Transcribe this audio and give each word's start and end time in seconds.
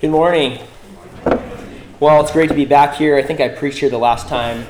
Good 0.00 0.10
morning. 0.10 0.60
Well, 1.98 2.22
it's 2.22 2.30
great 2.30 2.50
to 2.50 2.54
be 2.54 2.66
back 2.66 2.94
here. 2.94 3.16
I 3.16 3.22
think 3.24 3.40
I 3.40 3.48
preached 3.48 3.78
here 3.78 3.90
the 3.90 3.98
last 3.98 4.28
time 4.28 4.64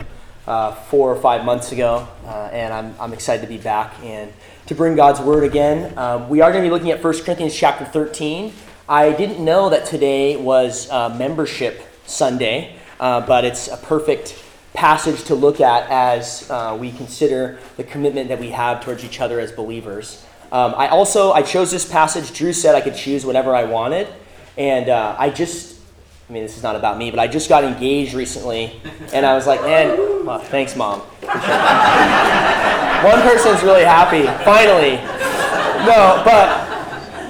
uh, 0.47 0.73
four 0.73 1.13
or 1.13 1.21
five 1.21 1.45
months 1.45 1.71
ago, 1.71 2.09
uh, 2.25 2.49
and 2.51 2.73
I'm, 2.73 2.95
I'm 2.99 3.13
excited 3.13 3.43
to 3.43 3.47
be 3.47 3.59
back 3.59 3.93
and 4.03 4.33
to 4.69 4.75
bring 4.75 4.97
God's 4.97 5.21
word 5.21 5.45
again. 5.45 5.93
Um, 5.99 6.31
we 6.31 6.41
are 6.41 6.51
going 6.51 6.65
to 6.65 6.67
be 6.67 6.73
looking 6.73 6.91
at 6.93 7.05
1 7.05 7.25
Corinthians 7.25 7.55
chapter 7.55 7.85
13. 7.85 8.55
I 8.89 9.13
didn't 9.13 9.45
know 9.45 9.69
that 9.69 9.85
today 9.85 10.39
was 10.39 10.89
uh, 10.91 11.11
membership 11.11 11.83
Sunday, 12.07 12.77
uh, 12.99 13.21
but 13.21 13.45
it's 13.45 13.69
a 13.69 13.77
perfect 13.77 14.43
passage 14.73 15.25
to 15.25 15.35
look 15.35 15.61
at 15.61 15.91
as 15.91 16.51
uh, 16.51 16.75
we 16.81 16.91
consider 16.91 17.59
the 17.77 17.85
commitment 17.85 18.31
that 18.31 18.41
we 18.41 18.49
have 18.49 18.83
towards 18.83 19.05
each 19.05 19.21
other 19.21 19.41
as 19.41 19.53
believers. 19.53 20.25
Um, 20.51 20.75
I 20.75 20.89
also 20.89 21.33
I 21.33 21.43
chose 21.43 21.71
this 21.71 21.87
passage. 21.87 22.33
Drew 22.33 22.55
said 22.55 22.75
I 22.75 22.81
could 22.81 22.97
choose 22.97 23.27
whatever 23.27 23.55
I 23.55 23.65
wanted. 23.65 24.09
And 24.59 24.91
uh, 24.91 25.15
I 25.17 25.31
just, 25.31 25.79
I 26.29 26.33
mean, 26.33 26.43
this 26.43 26.57
is 26.57 26.65
not 26.65 26.75
about 26.75 26.99
me, 26.99 27.11
but 27.11 27.21
I 27.21 27.29
just 27.29 27.49
got 27.49 27.63
engaged 27.63 28.13
recently. 28.13 28.81
And 29.15 29.25
I 29.25 29.35
was 29.35 29.47
like, 29.47 29.63
man, 29.63 29.97
thanks, 30.47 30.75
mom. 30.75 30.99
One 31.01 31.07
person's 33.23 33.63
really 33.63 33.85
happy, 33.85 34.25
finally. 34.45 34.97
No, 35.87 36.21
but 36.25 36.69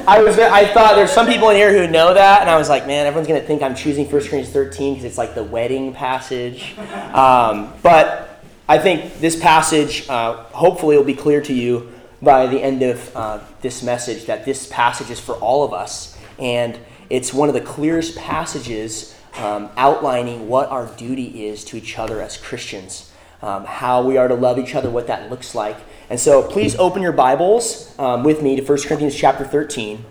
I 0.09 0.23
was 0.23 0.39
I 0.39 0.65
thought 0.73 0.97
there's 0.97 1.13
some 1.13 1.27
people 1.27 1.51
in 1.51 1.57
here 1.57 1.71
who 1.71 1.87
know 1.93 2.15
that, 2.15 2.41
and 2.41 2.49
I 2.49 2.57
was 2.57 2.71
like, 2.71 2.87
man, 2.87 3.07
everyone's 3.07 3.29
gonna 3.29 3.43
think 3.43 3.63
I'm 3.63 3.75
choosing 3.75 4.07
1 4.07 4.11
Corinthians 4.11 4.49
13 4.49 4.95
because 4.95 5.05
it's 5.05 5.19
like 5.19 5.35
the 5.35 5.45
wedding 5.45 5.93
passage. 5.93 6.79
Um, 7.13 7.75
but 7.83 8.41
I 8.67 8.79
think 8.79 9.21
this 9.21 9.39
passage, 9.39 10.09
uh, 10.09 10.45
hopefully, 10.45 10.97
will 10.97 11.05
be 11.05 11.13
clear 11.13 11.43
to 11.43 11.53
you 11.53 11.93
by 12.23 12.47
the 12.47 12.59
end 12.59 12.83
of 12.83 13.15
uh, 13.15 13.41
this 13.61 13.83
message 13.83 14.25
that 14.25 14.47
this 14.47 14.67
passage 14.69 15.11
is 15.11 15.21
for 15.21 15.35
all 15.35 15.63
of 15.63 15.75
us, 15.75 16.17
and 16.39 16.79
it's 17.11 17.33
one 17.33 17.49
of 17.49 17.55
the 17.55 17.61
clearest 17.61 18.17
passages 18.17 19.15
um, 19.37 19.71
outlining 19.77 20.49
what 20.49 20.69
our 20.69 20.87
duty 20.97 21.47
is 21.47 21.65
to 21.65 21.77
each 21.77 21.99
other 21.99 22.21
as 22.21 22.37
Christians, 22.37 23.13
um, 23.43 23.65
how 23.65 24.03
we 24.03 24.17
are 24.17 24.29
to 24.29 24.35
love 24.35 24.59
each 24.59 24.75
other, 24.75 24.91
what 24.91 25.07
that 25.07 25.31
looks 25.31 25.55
like. 25.55 25.77
And 26.11 26.19
so 26.19 26.43
please 26.43 26.75
open 26.77 27.03
your 27.03 27.13
Bibles 27.13 27.97
um, 27.99 28.25
with 28.25 28.43
me 28.43 28.57
to 28.57 28.63
1 28.63 28.79
Corinthians 28.83 29.15
chapter 29.15 29.45
13. 29.45 30.05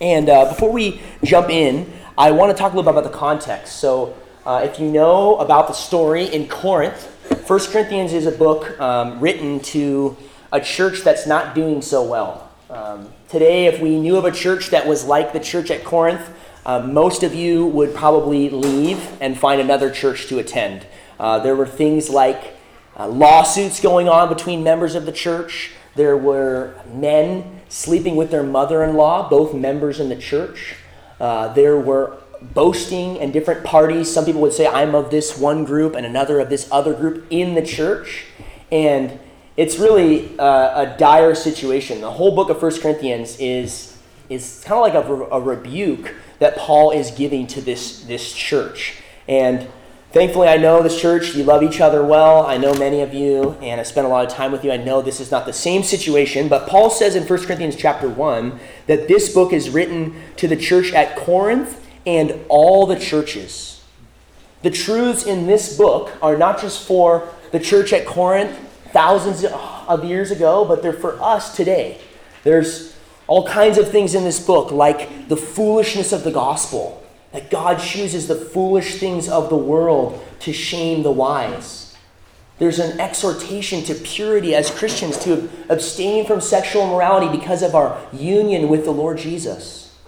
And 0.00 0.28
uh, 0.28 0.48
before 0.48 0.72
we 0.72 1.00
jump 1.24 1.50
in, 1.50 1.92
I 2.16 2.30
want 2.30 2.50
to 2.50 2.58
talk 2.58 2.72
a 2.72 2.76
little 2.76 2.92
bit 2.92 2.98
about 2.98 3.10
the 3.10 3.18
context. 3.18 3.76
So 3.76 4.16
uh, 4.44 4.62
if 4.64 4.78
you 4.78 4.90
know 4.90 5.36
about 5.36 5.68
the 5.68 5.74
story 5.74 6.24
in 6.26 6.48
Corinth, 6.48 7.06
1 7.48 7.60
Corinthians 7.70 8.12
is 8.12 8.26
a 8.26 8.32
book 8.32 8.78
um, 8.80 9.20
written 9.20 9.60
to 9.60 10.16
a 10.52 10.60
church 10.60 11.00
that's 11.00 11.26
not 11.26 11.54
doing 11.54 11.82
so 11.82 12.02
well. 12.02 12.51
Um, 12.72 13.12
today, 13.28 13.66
if 13.66 13.82
we 13.82 14.00
knew 14.00 14.16
of 14.16 14.24
a 14.24 14.30
church 14.30 14.70
that 14.70 14.86
was 14.86 15.04
like 15.04 15.34
the 15.34 15.40
church 15.40 15.70
at 15.70 15.84
Corinth, 15.84 16.26
uh, 16.64 16.80
most 16.80 17.22
of 17.22 17.34
you 17.34 17.66
would 17.66 17.94
probably 17.94 18.48
leave 18.48 19.10
and 19.20 19.36
find 19.36 19.60
another 19.60 19.90
church 19.90 20.26
to 20.28 20.38
attend. 20.38 20.86
Uh, 21.20 21.38
there 21.38 21.54
were 21.54 21.66
things 21.66 22.08
like 22.08 22.56
uh, 22.98 23.06
lawsuits 23.06 23.78
going 23.78 24.08
on 24.08 24.30
between 24.30 24.64
members 24.64 24.94
of 24.94 25.04
the 25.04 25.12
church. 25.12 25.72
There 25.96 26.16
were 26.16 26.74
men 26.90 27.60
sleeping 27.68 28.16
with 28.16 28.30
their 28.30 28.42
mother 28.42 28.82
in 28.82 28.96
law, 28.96 29.28
both 29.28 29.52
members 29.52 30.00
in 30.00 30.08
the 30.08 30.16
church. 30.16 30.76
Uh, 31.20 31.52
there 31.52 31.76
were 31.76 32.16
boasting 32.40 33.20
and 33.20 33.34
different 33.34 33.64
parties. 33.64 34.10
Some 34.10 34.24
people 34.24 34.40
would 34.40 34.54
say, 34.54 34.66
I'm 34.66 34.94
of 34.94 35.10
this 35.10 35.36
one 35.36 35.66
group 35.66 35.94
and 35.94 36.06
another 36.06 36.40
of 36.40 36.48
this 36.48 36.68
other 36.72 36.94
group 36.94 37.26
in 37.28 37.54
the 37.54 37.62
church. 37.62 38.24
And 38.70 39.20
it's 39.56 39.78
really 39.78 40.36
a, 40.38 40.42
a, 40.42 40.96
dire 40.98 41.34
situation. 41.34 42.00
The 42.00 42.10
whole 42.10 42.34
book 42.34 42.48
of 42.48 42.58
First 42.58 42.80
Corinthians 42.80 43.36
is, 43.38 43.96
is 44.28 44.62
kind 44.64 44.78
of 44.78 45.10
like 45.10 45.30
a, 45.30 45.34
a, 45.36 45.40
rebuke 45.40 46.14
that 46.38 46.56
Paul 46.56 46.90
is 46.90 47.10
giving 47.10 47.46
to 47.48 47.60
this, 47.60 48.02
this 48.04 48.32
church. 48.32 48.96
And 49.28 49.68
thankfully, 50.12 50.48
I 50.48 50.56
know 50.56 50.82
this 50.82 50.98
church, 50.98 51.34
you 51.34 51.44
love 51.44 51.62
each 51.62 51.80
other 51.80 52.02
well. 52.02 52.46
I 52.46 52.56
know 52.56 52.72
many 52.74 53.02
of 53.02 53.12
you, 53.12 53.50
and 53.60 53.78
I 53.78 53.84
spent 53.84 54.06
a 54.06 54.10
lot 54.10 54.24
of 54.24 54.32
time 54.32 54.52
with 54.52 54.64
you. 54.64 54.72
I 54.72 54.78
know 54.78 55.02
this 55.02 55.20
is 55.20 55.30
not 55.30 55.44
the 55.44 55.52
same 55.52 55.82
situation, 55.82 56.48
but 56.48 56.66
Paul 56.66 56.88
says 56.88 57.14
in 57.14 57.24
1 57.24 57.44
Corinthians 57.44 57.76
chapter 57.76 58.08
1 58.08 58.58
that 58.86 59.06
this 59.06 59.32
book 59.32 59.52
is 59.52 59.68
written 59.68 60.14
to 60.36 60.48
the 60.48 60.56
church 60.56 60.92
at 60.92 61.14
Corinth 61.14 61.86
and 62.06 62.40
all 62.48 62.86
the 62.86 62.98
churches. 62.98 63.84
The 64.62 64.70
truths 64.70 65.24
in 65.24 65.46
this 65.46 65.76
book 65.76 66.10
are 66.22 66.38
not 66.38 66.60
just 66.60 66.86
for 66.86 67.28
the 67.50 67.60
church 67.60 67.92
at 67.92 68.06
Corinth 68.06 68.58
thousands 68.92 69.44
of 69.44 70.04
years 70.04 70.30
ago, 70.30 70.64
but 70.64 70.82
they're 70.82 70.92
for 70.92 71.20
us 71.20 71.56
today. 71.56 71.98
There's 72.44 72.96
all 73.26 73.46
kinds 73.46 73.78
of 73.78 73.90
things 73.90 74.14
in 74.14 74.24
this 74.24 74.44
book, 74.44 74.70
like 74.70 75.28
the 75.28 75.36
foolishness 75.36 76.12
of 76.12 76.24
the 76.24 76.30
gospel, 76.30 77.02
that 77.32 77.50
God 77.50 77.80
chooses 77.80 78.28
the 78.28 78.34
foolish 78.34 78.96
things 78.96 79.28
of 79.28 79.48
the 79.48 79.56
world 79.56 80.22
to 80.40 80.52
shame 80.52 81.02
the 81.02 81.10
wise. 81.10 81.96
There's 82.58 82.78
an 82.78 83.00
exhortation 83.00 83.82
to 83.84 83.94
purity 83.94 84.54
as 84.54 84.70
Christians 84.70 85.18
to 85.24 85.48
abstain 85.68 86.26
from 86.26 86.40
sexual 86.40 86.84
immorality 86.84 87.36
because 87.36 87.62
of 87.62 87.74
our 87.74 88.00
union 88.12 88.68
with 88.68 88.84
the 88.84 88.92
Lord 88.92 89.18
Jesus. 89.18 89.98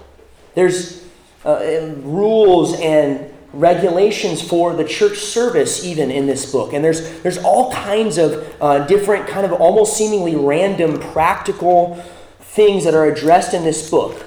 There's 0.55 1.05
uh, 1.45 1.95
rules 2.03 2.79
and 2.79 3.34
regulations 3.59 4.43
for 4.43 4.75
the 4.75 4.85
church 4.85 5.19
service 5.19 5.85
even 5.85 6.11
in 6.11 6.27
this 6.27 6.51
book. 6.51 6.73
And 6.73 6.85
there's 6.85 7.21
there's 7.23 7.39
all 7.39 7.73
kinds 7.73 8.19
of 8.19 8.55
uh, 8.61 8.87
different 8.87 9.27
kind 9.27 9.47
of 9.47 9.53
almost 9.53 9.97
seemingly 9.97 10.37
random 10.37 10.99
practical 10.99 12.03
things 12.41 12.85
that 12.85 12.95
are 12.95 13.07
addressed 13.07 13.55
in 13.55 13.65
this 13.65 13.91
book. 13.91 14.27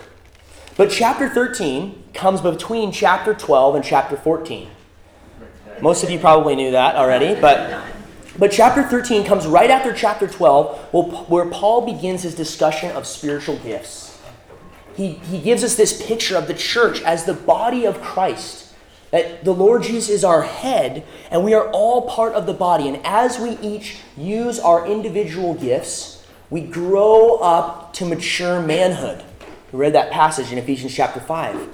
But 0.75 0.91
chapter 0.91 1.27
13 1.27 2.03
comes 2.13 2.41
between 2.41 2.91
chapter 2.91 3.33
12 3.33 3.75
and 3.75 3.83
chapter 3.83 4.17
14 4.17 4.69
most 5.81 6.03
of 6.03 6.09
you 6.09 6.19
probably 6.19 6.55
knew 6.55 6.71
that 6.71 6.95
already 6.95 7.39
but 7.39 7.83
but 8.37 8.51
chapter 8.51 8.83
13 8.83 9.25
comes 9.25 9.47
right 9.47 9.69
after 9.69 9.93
chapter 9.93 10.27
12 10.27 10.93
where 11.29 11.45
paul 11.45 11.85
begins 11.85 12.23
his 12.23 12.35
discussion 12.35 12.91
of 12.91 13.05
spiritual 13.05 13.57
gifts. 13.59 14.19
He, 14.95 15.13
he 15.13 15.39
gives 15.39 15.63
us 15.63 15.75
this 15.75 16.05
picture 16.05 16.35
of 16.37 16.47
the 16.47 16.53
church 16.53 17.01
as 17.01 17.25
the 17.25 17.33
body 17.33 17.85
of 17.85 18.01
christ 18.01 18.66
that 19.11 19.43
the 19.43 19.53
Lord 19.53 19.83
Jesus 19.83 20.09
is 20.09 20.23
our 20.23 20.41
head, 20.41 21.05
and 21.31 21.43
we 21.43 21.53
are 21.53 21.69
all 21.71 22.09
part 22.09 22.33
of 22.33 22.45
the 22.45 22.53
body. 22.53 22.87
And 22.87 22.99
as 23.05 23.39
we 23.39 23.51
each 23.59 23.97
use 24.17 24.59
our 24.59 24.85
individual 24.85 25.53
gifts, 25.53 26.25
we 26.49 26.61
grow 26.61 27.37
up 27.37 27.93
to 27.93 28.05
mature 28.05 28.61
manhood. 28.61 29.23
We 29.71 29.79
read 29.79 29.93
that 29.93 30.11
passage 30.11 30.51
in 30.51 30.57
Ephesians 30.57 30.93
chapter 30.93 31.19
5. 31.19 31.69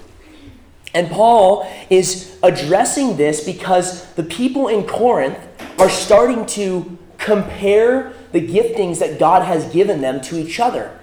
And 0.96 1.10
Paul 1.10 1.68
is 1.90 2.38
addressing 2.44 3.18
this 3.18 3.44
because 3.44 4.12
the 4.14 4.24
people 4.24 4.68
in 4.68 4.84
Corinth 4.86 5.40
are 5.80 5.90
starting 5.90 6.46
to 6.48 6.98
compare 7.18 8.14
the 8.32 8.42
giftings 8.46 9.00
that 9.00 9.20
God 9.20 9.44
has 9.44 9.72
given 9.74 10.02
them 10.02 10.22
to 10.22 10.38
each 10.38 10.60
other. 10.60 11.00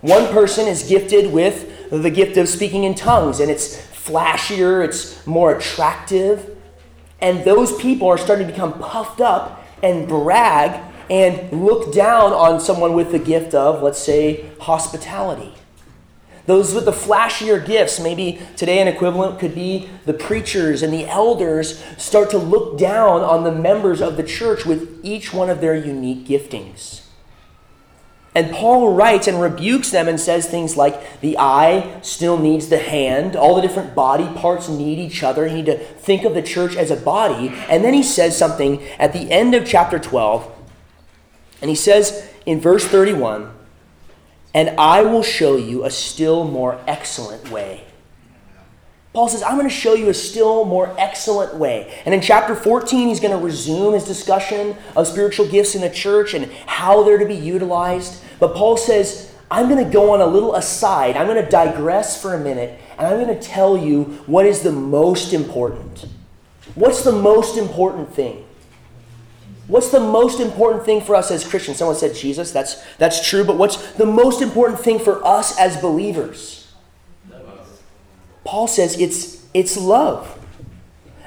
One 0.00 0.26
person 0.32 0.66
is 0.66 0.82
gifted 0.82 1.32
with 1.32 1.90
the 1.90 2.10
gift 2.10 2.36
of 2.36 2.48
speaking 2.48 2.84
in 2.84 2.94
tongues, 2.94 3.40
and 3.40 3.50
it's 3.50 3.76
flashier, 4.04 4.84
it's 4.84 5.26
more 5.26 5.56
attractive. 5.56 6.56
And 7.20 7.44
those 7.44 7.76
people 7.80 8.08
are 8.08 8.18
starting 8.18 8.46
to 8.46 8.52
become 8.52 8.78
puffed 8.78 9.20
up 9.20 9.64
and 9.82 10.06
brag 10.06 10.80
and 11.10 11.64
look 11.64 11.92
down 11.92 12.32
on 12.32 12.60
someone 12.60 12.94
with 12.94 13.12
the 13.12 13.18
gift 13.18 13.54
of, 13.54 13.82
let's 13.82 13.98
say, 13.98 14.50
hospitality. 14.60 15.54
Those 16.46 16.74
with 16.74 16.84
the 16.84 16.92
flashier 16.92 17.64
gifts, 17.64 17.98
maybe 17.98 18.40
today 18.56 18.80
an 18.80 18.88
equivalent 18.88 19.38
could 19.38 19.54
be 19.54 19.88
the 20.04 20.12
preachers 20.12 20.82
and 20.82 20.92
the 20.92 21.06
elders, 21.06 21.82
start 21.96 22.30
to 22.30 22.38
look 22.38 22.78
down 22.78 23.22
on 23.22 23.44
the 23.44 23.52
members 23.52 24.02
of 24.02 24.18
the 24.18 24.22
church 24.22 24.66
with 24.66 25.00
each 25.02 25.32
one 25.32 25.48
of 25.48 25.62
their 25.62 25.74
unique 25.74 26.26
giftings. 26.26 27.03
And 28.34 28.50
Paul 28.50 28.94
writes 28.94 29.28
and 29.28 29.40
rebukes 29.40 29.90
them 29.90 30.08
and 30.08 30.18
says 30.18 30.46
things 30.46 30.76
like 30.76 31.20
the 31.20 31.38
eye 31.38 32.00
still 32.02 32.36
needs 32.36 32.68
the 32.68 32.78
hand, 32.78 33.36
all 33.36 33.54
the 33.54 33.62
different 33.62 33.94
body 33.94 34.26
parts 34.40 34.68
need 34.68 34.98
each 34.98 35.22
other. 35.22 35.46
You 35.46 35.54
need 35.54 35.66
to 35.66 35.78
think 35.78 36.24
of 36.24 36.34
the 36.34 36.42
church 36.42 36.74
as 36.74 36.90
a 36.90 36.96
body. 36.96 37.50
And 37.68 37.84
then 37.84 37.94
he 37.94 38.02
says 38.02 38.36
something 38.36 38.82
at 38.98 39.12
the 39.12 39.30
end 39.30 39.54
of 39.54 39.64
chapter 39.64 40.00
12. 40.00 40.50
And 41.60 41.70
he 41.70 41.76
says 41.76 42.28
in 42.44 42.60
verse 42.60 42.84
31 42.84 43.52
And 44.52 44.70
I 44.80 45.02
will 45.02 45.22
show 45.22 45.56
you 45.56 45.84
a 45.84 45.90
still 45.90 46.42
more 46.42 46.80
excellent 46.88 47.50
way. 47.50 47.84
Paul 49.12 49.28
says, 49.28 49.44
I'm 49.44 49.56
going 49.56 49.68
to 49.68 49.74
show 49.74 49.94
you 49.94 50.08
a 50.08 50.14
still 50.14 50.64
more 50.64 50.92
excellent 50.98 51.54
way. 51.54 52.02
And 52.04 52.12
in 52.12 52.20
chapter 52.20 52.56
14, 52.56 53.06
he's 53.06 53.20
going 53.20 53.30
to 53.30 53.42
resume 53.42 53.94
his 53.94 54.04
discussion 54.04 54.76
of 54.96 55.06
spiritual 55.06 55.46
gifts 55.46 55.76
in 55.76 55.82
the 55.82 55.88
church 55.88 56.34
and 56.34 56.50
how 56.66 57.04
they're 57.04 57.18
to 57.18 57.24
be 57.24 57.36
utilized. 57.36 58.23
But 58.44 58.54
Paul 58.54 58.76
says, 58.76 59.32
I'm 59.50 59.70
going 59.70 59.82
to 59.82 59.90
go 59.90 60.12
on 60.12 60.20
a 60.20 60.26
little 60.26 60.54
aside. 60.54 61.16
I'm 61.16 61.26
going 61.26 61.42
to 61.42 61.50
digress 61.50 62.20
for 62.20 62.34
a 62.34 62.38
minute, 62.38 62.78
and 62.98 63.06
I'm 63.06 63.18
going 63.18 63.34
to 63.34 63.42
tell 63.42 63.74
you 63.74 64.22
what 64.26 64.44
is 64.44 64.60
the 64.60 64.70
most 64.70 65.32
important. 65.32 66.04
What's 66.74 67.02
the 67.02 67.12
most 67.12 67.56
important 67.56 68.12
thing? 68.12 68.44
What's 69.66 69.88
the 69.88 69.98
most 69.98 70.40
important 70.40 70.84
thing 70.84 71.00
for 71.00 71.14
us 71.14 71.30
as 71.30 71.42
Christians? 71.42 71.78
Someone 71.78 71.96
said 71.96 72.14
Jesus. 72.14 72.52
That's, 72.52 72.84
that's 72.98 73.26
true. 73.26 73.44
But 73.44 73.56
what's 73.56 73.94
the 73.94 74.04
most 74.04 74.42
important 74.42 74.78
thing 74.80 74.98
for 74.98 75.26
us 75.26 75.58
as 75.58 75.78
believers? 75.78 76.70
Paul 78.44 78.68
says 78.68 79.00
it's, 79.00 79.46
it's 79.54 79.78
love. 79.78 80.38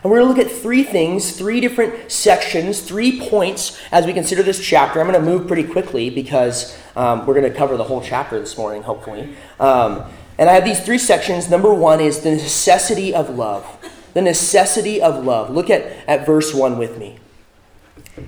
And 0.03 0.11
we're 0.11 0.19
going 0.19 0.33
to 0.33 0.41
look 0.41 0.51
at 0.51 0.55
three 0.61 0.83
things, 0.83 1.31
three 1.31 1.59
different 1.59 2.11
sections, 2.11 2.81
three 2.81 3.19
points 3.19 3.79
as 3.91 4.05
we 4.05 4.13
consider 4.13 4.43
this 4.43 4.63
chapter. 4.63 5.01
I'm 5.01 5.07
going 5.07 5.19
to 5.19 5.25
move 5.25 5.47
pretty 5.47 5.63
quickly 5.63 6.09
because 6.09 6.77
um, 6.95 7.25
we're 7.25 7.33
going 7.33 7.51
to 7.51 7.57
cover 7.57 7.77
the 7.77 7.83
whole 7.83 8.01
chapter 8.01 8.39
this 8.39 8.57
morning, 8.57 8.83
hopefully. 8.83 9.35
Um, 9.59 10.03
and 10.37 10.49
I 10.49 10.53
have 10.53 10.65
these 10.65 10.79
three 10.79 10.99
sections. 10.99 11.49
Number 11.49 11.73
one 11.73 11.99
is 11.99 12.19
the 12.19 12.31
necessity 12.31 13.13
of 13.13 13.29
love. 13.29 13.65
The 14.13 14.21
necessity 14.21 15.01
of 15.01 15.25
love. 15.25 15.49
Look 15.49 15.69
at, 15.69 15.83
at 16.07 16.25
verse 16.25 16.53
1 16.53 16.77
with 16.77 16.97
me. 16.97 17.17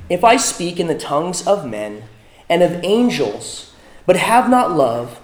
If 0.10 0.24
I 0.24 0.38
speak 0.38 0.80
in 0.80 0.88
the 0.88 0.98
tongues 0.98 1.46
of 1.46 1.68
men 1.68 2.04
and 2.48 2.64
of 2.64 2.84
angels, 2.84 3.74
but 4.06 4.16
have 4.16 4.50
not 4.50 4.72
love, 4.72 5.20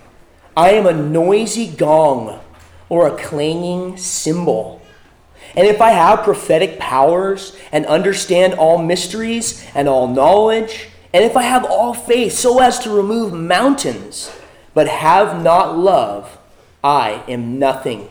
I 0.55 0.71
am 0.71 0.85
a 0.85 0.93
noisy 0.93 1.67
gong 1.67 2.39
or 2.87 3.07
a 3.07 3.17
clanging 3.17 3.97
cymbal. 3.97 4.81
And 5.55 5.67
if 5.67 5.81
I 5.81 5.91
have 5.91 6.23
prophetic 6.23 6.79
powers 6.79 7.55
and 7.71 7.85
understand 7.85 8.55
all 8.55 8.77
mysteries 8.77 9.65
and 9.73 9.87
all 9.87 10.07
knowledge, 10.07 10.89
and 11.13 11.23
if 11.23 11.37
I 11.37 11.43
have 11.43 11.63
all 11.63 11.93
faith 11.93 12.33
so 12.33 12.59
as 12.59 12.79
to 12.79 12.89
remove 12.89 13.33
mountains, 13.33 14.31
but 14.73 14.87
have 14.87 15.41
not 15.41 15.77
love, 15.77 16.37
I 16.83 17.23
am 17.27 17.57
nothing. 17.57 18.09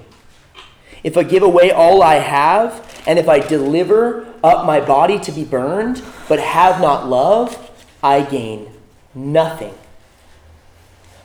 If 1.02 1.18
I 1.18 1.22
give 1.22 1.42
away 1.42 1.70
all 1.70 2.02
I 2.02 2.14
have, 2.14 3.02
and 3.06 3.18
if 3.18 3.28
I 3.28 3.40
deliver 3.40 4.26
up 4.42 4.64
my 4.64 4.80
body 4.80 5.18
to 5.18 5.32
be 5.32 5.44
burned, 5.44 6.02
but 6.28 6.40
have 6.40 6.80
not 6.80 7.06
love, 7.06 7.70
I 8.02 8.22
gain 8.22 8.70
nothing. 9.14 9.74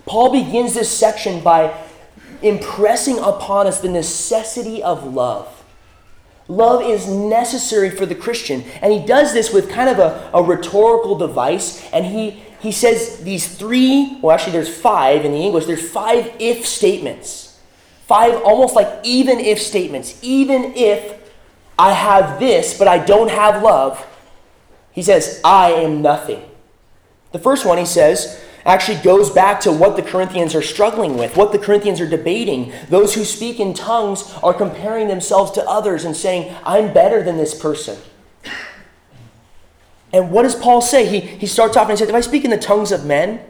Paul 0.06 0.32
begins 0.32 0.74
this 0.74 0.92
section 0.92 1.42
by 1.42 1.74
impressing 2.42 3.20
upon 3.20 3.68
us 3.68 3.80
the 3.80 3.90
necessity 3.90 4.84
of 4.84 5.06
love. 5.14 5.59
Love 6.50 6.82
is 6.82 7.08
necessary 7.08 7.92
for 7.92 8.08
the 8.08 8.16
Christian. 8.16 8.64
And 8.82 8.92
he 8.92 9.00
does 9.06 9.34
this 9.34 9.54
with 9.54 9.70
kind 9.70 9.88
of 9.88 10.00
a, 10.00 10.32
a 10.34 10.44
rhetorical 10.44 11.16
device. 11.16 11.88
And 11.94 12.06
he, 12.06 12.42
he 12.60 12.72
says 12.72 13.24
these 13.24 13.56
three, 13.56 14.18
well, 14.22 14.34
actually, 14.36 14.54
there's 14.54 14.76
five 14.76 15.24
in 15.24 15.32
the 15.32 15.38
English, 15.38 15.68
there's 15.68 15.90
five 15.90 16.34
if 16.40 16.66
statements. 16.66 17.60
Five 18.08 18.42
almost 18.42 18.76
like 18.76 18.88
even 19.04 19.40
if 19.40 19.62
statements. 19.62 20.18
Even 20.24 20.74
if 20.76 21.22
I 21.78 21.94
have 21.94 22.40
this, 22.40 22.78
but 22.78 22.88
I 22.88 22.98
don't 22.98 23.30
have 23.30 23.62
love, 23.62 24.06
he 24.92 25.04
says, 25.04 25.40
I 25.46 25.72
am 25.74 26.02
nothing. 26.02 26.44
The 27.32 27.40
first 27.40 27.64
one, 27.64 27.78
he 27.78 27.86
says, 27.86 28.44
actually 28.66 29.02
goes 29.02 29.30
back 29.30 29.60
to 29.62 29.72
what 29.72 29.96
the 29.96 30.02
Corinthians 30.02 30.54
are 30.56 30.62
struggling 30.62 31.18
with, 31.18 31.38
what 31.38 31.52
the 31.52 31.60
Corinthians 31.60 32.02
are 32.02 32.10
debating. 32.10 32.74
Those 32.90 33.16
who 33.16 33.24
speak 33.24 33.60
in 33.60 33.74
tongues 33.74 34.34
are 34.44 34.54
comparing 34.54 35.08
themselves 35.08 35.52
to 35.52 35.68
others 35.68 36.06
and 36.06 36.16
saying, 36.16 36.56
I'm 36.64 36.94
better 36.94 37.24
than 37.24 37.38
this 37.38 37.60
person. 37.60 37.98
And 40.12 40.32
what 40.32 40.44
does 40.44 40.56
Paul 40.56 40.82
say? 40.82 41.06
He, 41.06 41.20
he 41.20 41.48
starts 41.48 41.78
off 41.78 41.84
and 41.84 41.92
he 41.92 41.98
says, 41.98 42.10
If 42.10 42.16
I 42.16 42.22
speak 42.22 42.44
in 42.44 42.52
the 42.52 42.58
tongues 42.58 42.92
of 42.92 43.06
men, 43.06 43.42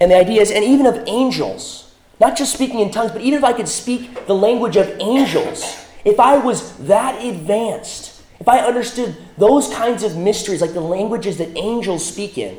and 0.00 0.10
the 0.10 0.16
idea 0.16 0.40
is, 0.40 0.50
and 0.50 0.64
even 0.64 0.86
of 0.86 1.02
angels, 1.06 1.94
not 2.20 2.36
just 2.36 2.52
speaking 2.52 2.80
in 2.80 2.90
tongues, 2.90 3.12
but 3.12 3.20
even 3.20 3.38
if 3.38 3.44
I 3.44 3.52
could 3.52 3.68
speak 3.68 4.26
the 4.26 4.34
language 4.34 4.76
of 4.76 4.88
angels, 5.00 5.86
if 6.04 6.20
I 6.20 6.38
was 6.38 6.76
that 6.86 7.22
advanced, 7.22 8.22
if 8.40 8.48
I 8.48 8.60
understood 8.60 9.16
those 9.38 9.72
kinds 9.72 10.02
of 10.02 10.16
mysteries, 10.16 10.60
like 10.60 10.72
the 10.72 10.80
languages 10.80 11.38
that 11.38 11.56
angels 11.56 12.06
speak 12.06 12.38
in, 12.38 12.58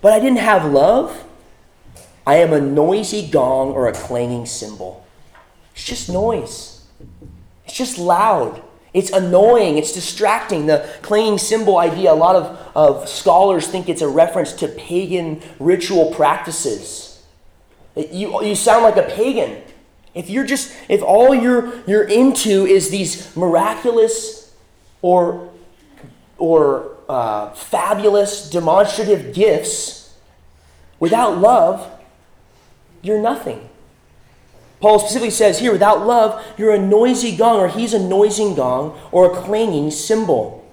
but 0.00 0.12
I 0.12 0.20
didn't 0.20 0.38
have 0.38 0.64
love, 0.70 1.24
I 2.26 2.36
am 2.36 2.52
a 2.52 2.60
noisy 2.60 3.28
gong 3.28 3.72
or 3.72 3.88
a 3.88 3.92
clanging 3.92 4.46
cymbal. 4.46 5.06
It's 5.74 5.84
just 5.84 6.08
noise. 6.08 6.84
It's 7.64 7.76
just 7.76 7.98
loud. 7.98 8.62
It's 8.92 9.10
annoying. 9.10 9.78
It's 9.78 9.92
distracting. 9.92 10.66
The 10.66 10.88
clanging 11.02 11.38
cymbal 11.38 11.78
idea, 11.78 12.12
a 12.12 12.14
lot 12.14 12.36
of, 12.36 12.58
of 12.74 13.08
scholars 13.08 13.68
think 13.68 13.88
it's 13.88 14.02
a 14.02 14.08
reference 14.08 14.52
to 14.54 14.68
pagan 14.68 15.42
ritual 15.58 16.12
practices. 16.12 17.22
You, 17.96 18.42
you 18.42 18.54
sound 18.54 18.84
like 18.84 18.96
a 18.96 19.08
pagan. 19.14 19.62
If 20.14 20.28
you're 20.28 20.46
just, 20.46 20.74
if 20.88 21.02
all 21.02 21.34
you're, 21.34 21.82
you're 21.86 22.08
into 22.08 22.66
is 22.66 22.90
these 22.90 23.34
miraculous 23.36 24.52
or, 25.02 25.50
or 26.36 26.96
uh, 27.10 27.52
fabulous, 27.54 28.48
demonstrative 28.48 29.34
gifts, 29.34 30.14
without 31.00 31.38
love, 31.38 31.90
you're 33.02 33.20
nothing. 33.20 33.68
Paul 34.78 35.00
specifically 35.00 35.30
says 35.30 35.58
here, 35.58 35.72
without 35.72 36.06
love, 36.06 36.44
you're 36.56 36.72
a 36.72 36.78
noisy 36.78 37.36
gong, 37.36 37.58
or 37.58 37.68
he's 37.68 37.92
a 37.92 37.98
noisy 37.98 38.54
gong, 38.54 38.96
or 39.10 39.26
a 39.26 39.42
clanging 39.42 39.90
cymbal. 39.90 40.64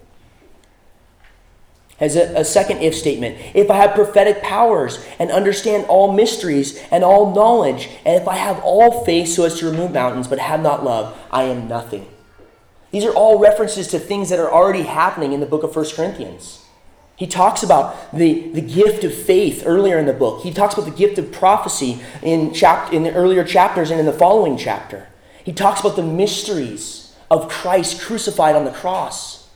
As 2.00 2.16
a, 2.16 2.42
a, 2.42 2.46
second 2.46 2.84
if 2.84 2.94
statement, 2.94 3.38
if 3.56 3.72
I 3.72 3.78
have 3.78 3.96
prophetic 3.96 4.44
powers 4.44 5.04
and 5.18 5.32
understand 5.32 5.86
all 5.88 6.14
mysteries 6.14 6.80
and 6.92 7.04
all 7.04 7.34
knowledge, 7.34 7.90
and 8.06 8.22
if 8.22 8.28
I 8.28 8.36
have 8.36 8.60
all 8.60 9.04
faith 9.04 9.30
so 9.30 9.46
as 9.46 9.58
to 9.60 9.66
remove 9.66 9.92
mountains 9.92 10.28
but 10.28 10.38
have 10.38 10.62
not 10.62 10.84
love, 10.84 11.18
I 11.32 11.44
am 11.44 11.68
nothing. 11.68 12.06
These 12.92 13.06
are 13.06 13.14
all 13.14 13.40
references 13.40 13.88
to 13.90 14.00
things 14.00 14.30
that 14.30 14.40
are 14.40 14.52
already 14.52 14.84
happening 14.84 15.34
in 15.34 15.40
the 15.40 15.46
book 15.46 15.64
of 15.64 15.76
1 15.76 15.90
Corinthians. 15.96 16.64
He 17.18 17.26
talks 17.26 17.64
about 17.64 18.16
the, 18.16 18.50
the 18.50 18.62
gift 18.62 19.04
of 19.04 19.14
faith 19.14 19.64
earlier 19.66 19.98
in 19.98 20.06
the 20.06 20.14
book. 20.14 20.44
He 20.44 20.54
talks 20.54 20.76
about 20.76 20.86
the 20.86 20.96
gift 20.96 21.18
of 21.18 21.32
prophecy 21.32 22.00
in, 22.22 22.54
chap- 22.54 22.94
in 22.94 23.04
the 23.04 23.14
earlier 23.14 23.44
chapters 23.44 23.90
and 23.90 24.00
in 24.00 24.06
the 24.06 24.14
following 24.14 24.56
chapter. 24.56 25.08
He 25.44 25.52
talks 25.52 25.80
about 25.80 25.96
the 25.96 26.04
mysteries 26.04 27.16
of 27.32 27.50
Christ 27.50 28.02
crucified 28.02 28.56
on 28.56 28.66
the 28.66 28.72
cross 28.72 29.50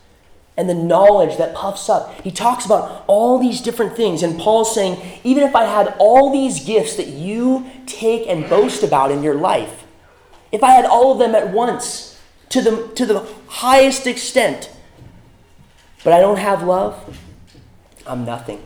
and 0.57 0.68
the 0.68 0.74
knowledge 0.74 1.38
that 1.38 1.56
puffs 1.56 1.88
up. 1.88 2.19
He 2.22 2.31
talks 2.31 2.66
about 2.66 3.04
all 3.07 3.39
these 3.39 3.62
different 3.62 3.95
things. 3.95 4.24
And 4.24 4.39
Paul's 4.39 4.74
saying, 4.74 5.19
even 5.24 5.44
if 5.44 5.56
I 5.56 5.66
had 5.66 5.95
all 6.00 6.31
these 6.31 6.66
gifts 6.66 6.95
that 6.95 7.07
you 7.07 7.69
take 7.86 8.27
and 8.27 8.50
boast 8.50 8.84
about 8.84 9.12
in 9.12 9.24
your 9.24 9.36
life, 9.36 9.86
if 10.51 10.63
I 10.63 10.72
had 10.72 10.86
all 10.86 11.13
of 11.13 11.19
them 11.19 11.36
at 11.36 11.51
once, 11.51 12.11
to 12.51 12.62
the, 12.62 12.88
to 12.95 13.06
the 13.06 13.27
highest 13.48 14.06
extent, 14.06 14.69
but 16.03 16.13
I 16.13 16.19
don't 16.19 16.38
have 16.38 16.63
love, 16.63 17.18
I'm 18.06 18.25
nothing. 18.25 18.62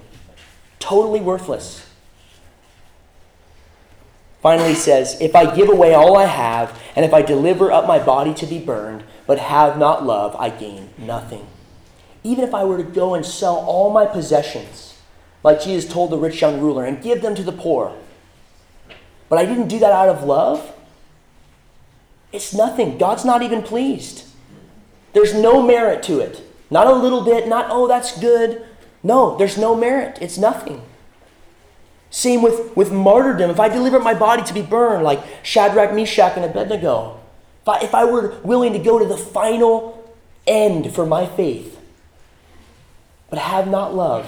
Totally 0.80 1.20
worthless. 1.20 1.88
Finally, 4.42 4.70
he 4.70 4.76
says, 4.76 5.20
If 5.20 5.36
I 5.36 5.56
give 5.56 5.70
away 5.70 5.94
all 5.94 6.18
I 6.18 6.26
have, 6.26 6.80
and 6.96 7.06
if 7.06 7.14
I 7.14 7.22
deliver 7.22 7.72
up 7.72 7.88
my 7.88 7.98
body 7.98 8.34
to 8.36 8.46
be 8.46 8.60
burned, 8.60 9.04
but 9.26 9.40
have 9.40 9.78
not 9.78 10.06
love, 10.06 10.36
I 10.36 10.50
gain 10.50 10.90
nothing. 10.98 11.48
Even 12.24 12.44
if 12.44 12.54
I 12.54 12.64
were 12.64 12.78
to 12.78 12.84
go 12.84 13.16
and 13.16 13.26
sell 13.26 13.56
all 13.56 13.92
my 13.92 14.06
possessions, 14.06 15.00
like 15.44 15.62
Jesus 15.62 15.92
told 15.92 16.12
the 16.12 16.18
rich 16.18 16.42
young 16.42 16.60
ruler, 16.60 16.86
and 16.86 17.02
give 17.02 17.22
them 17.22 17.36
to 17.36 17.44
the 17.44 17.52
poor, 17.52 17.96
but 19.30 19.40
I 19.40 19.46
didn't 19.46 19.68
do 19.68 19.80
that 19.80 19.92
out 19.92 20.10
of 20.10 20.24
love, 20.24 20.75
it's 22.36 22.54
nothing. 22.54 22.98
God's 22.98 23.26
not 23.26 23.42
even 23.42 23.64
pleased. 23.64 24.26
There's 25.14 25.34
no 25.34 25.62
merit 25.62 26.04
to 26.04 26.20
it. 26.20 26.42
Not 26.70 26.88
a 26.88 26.94
little 26.94 27.22
bit, 27.22 27.48
not, 27.48 27.68
oh, 27.70 27.88
that's 27.88 28.20
good. 28.20 28.66
No, 29.02 29.38
there's 29.38 29.58
no 29.58 29.76
merit. 29.76 30.18
It's 30.20 30.38
nothing. 30.38 30.82
Same 32.10 32.42
with, 32.42 32.76
with 32.76 32.92
martyrdom. 32.92 33.50
If 33.50 33.60
I 33.60 33.70
deliver 33.70 34.00
my 34.00 34.14
body 34.14 34.44
to 34.44 34.54
be 34.54 34.62
burned, 34.62 35.04
like 35.04 35.22
Shadrach, 35.44 35.94
Meshach, 35.94 36.34
and 36.36 36.46
Abednego, 36.46 37.20
if 37.62 37.70
I, 37.70 37.80
if 37.80 37.96
I 37.96 38.06
were 38.06 38.40
willing 38.44 38.74
to 38.74 38.80
go 38.80 39.00
to 39.00 39.06
the 39.06 39.18
final 39.18 40.14
end 40.48 40.94
for 40.94 41.06
my 41.06 41.26
faith, 41.26 41.80
but 43.30 43.40
have 43.40 43.68
not 43.68 43.96
love, 43.96 44.28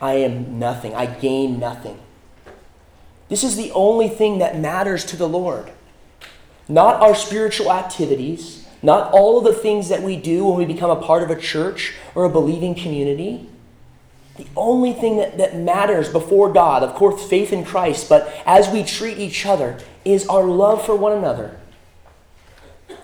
I 0.00 0.14
am 0.14 0.58
nothing. 0.58 0.94
I 0.94 1.06
gain 1.06 1.58
nothing. 1.58 1.98
This 3.28 3.42
is 3.42 3.56
the 3.56 3.72
only 3.72 4.08
thing 4.08 4.38
that 4.38 4.58
matters 4.58 5.04
to 5.06 5.16
the 5.16 5.28
Lord. 5.28 5.70
Not 6.68 7.00
our 7.00 7.14
spiritual 7.14 7.72
activities, 7.72 8.66
not 8.82 9.12
all 9.12 9.38
of 9.38 9.44
the 9.44 9.60
things 9.60 9.88
that 9.88 10.02
we 10.02 10.16
do 10.16 10.46
when 10.46 10.58
we 10.58 10.64
become 10.64 10.90
a 10.90 11.02
part 11.02 11.22
of 11.22 11.30
a 11.30 11.40
church 11.40 11.94
or 12.14 12.24
a 12.24 12.30
believing 12.30 12.74
community. 12.74 13.48
The 14.36 14.46
only 14.54 14.92
thing 14.92 15.16
that, 15.16 15.38
that 15.38 15.56
matters 15.56 16.08
before 16.10 16.52
God, 16.52 16.82
of 16.82 16.94
course, 16.94 17.26
faith 17.28 17.52
in 17.52 17.64
Christ, 17.64 18.08
but 18.08 18.32
as 18.44 18.68
we 18.68 18.84
treat 18.84 19.18
each 19.18 19.46
other, 19.46 19.78
is 20.04 20.28
our 20.28 20.44
love 20.44 20.84
for 20.84 20.94
one 20.94 21.12
another. 21.12 21.56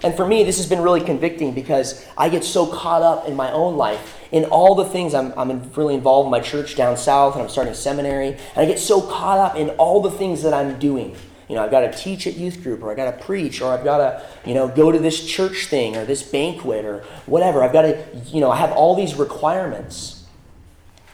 And 0.05 0.14
for 0.14 0.26
me, 0.26 0.45
this 0.45 0.59
has 0.59 0.69
been 0.69 0.81
really 0.81 1.00
convicting 1.00 1.55
because 1.55 2.05
I 2.19 2.29
get 2.29 2.45
so 2.45 2.67
caught 2.67 3.02
up 3.02 3.26
in 3.26 3.35
my 3.35 3.50
own 3.52 3.76
life, 3.76 4.19
in 4.33 4.47
all 4.47 4.75
the 4.75 4.85
things. 4.87 5.15
I'm, 5.15 5.33
I'm 5.37 5.71
really 5.75 5.95
involved 5.95 6.27
in 6.27 6.31
my 6.31 6.41
church 6.41 6.75
down 6.75 6.97
south, 6.97 7.35
and 7.35 7.43
I'm 7.43 7.49
starting 7.49 7.75
seminary. 7.75 8.29
And 8.29 8.57
I 8.57 8.65
get 8.65 8.81
so 8.81 9.01
caught 9.01 9.39
up 9.39 9.57
in 9.57 9.71
all 9.71 10.03
the 10.03 10.11
things 10.11 10.43
that 10.43 10.53
I'm 10.53 10.79
doing. 10.79 11.15
You 11.49 11.57
know, 11.57 11.65
I've 11.65 11.71
got 11.71 11.81
to 11.81 11.93
teach 11.93 12.27
at 12.27 12.35
youth 12.35 12.62
group, 12.62 12.83
or 12.83 12.91
I've 12.91 12.97
got 12.97 13.11
to 13.17 13.25
preach, 13.25 13.61
or 13.61 13.73
I've 13.73 13.85
got 13.85 13.99
to, 13.99 14.25
you 14.47 14.55
know, 14.55 14.69
go 14.69 14.91
to 14.91 14.99
this 14.99 15.27
church 15.27 15.67
thing, 15.67 15.97
or 15.97 16.07
this 16.07 16.23
banquet, 16.23 16.85
or 16.85 17.05
whatever. 17.27 17.62
I've 17.62 17.75
got 17.75 17.83
to, 17.83 18.05
you 18.27 18.41
know, 18.41 18.51
I 18.51 18.57
have 18.57 18.73
all 18.73 18.95
these 18.95 19.15
requirements. 19.17 20.25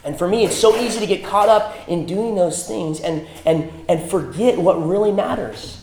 And 0.05 0.17
for 0.17 0.29
me, 0.29 0.45
it's 0.45 0.57
so 0.57 0.77
easy 0.77 1.01
to 1.01 1.07
get 1.07 1.25
caught 1.25 1.49
up 1.49 1.77
in 1.89 2.07
doing 2.07 2.37
those 2.37 2.69
things 2.69 3.01
and, 3.01 3.27
and, 3.45 3.71
and 3.89 4.09
forget 4.09 4.57
what 4.57 4.75
really 4.75 5.11
matters. 5.11 5.83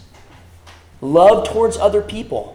love 1.01 1.47
towards 1.47 1.77
other 1.77 2.01
people. 2.01 2.54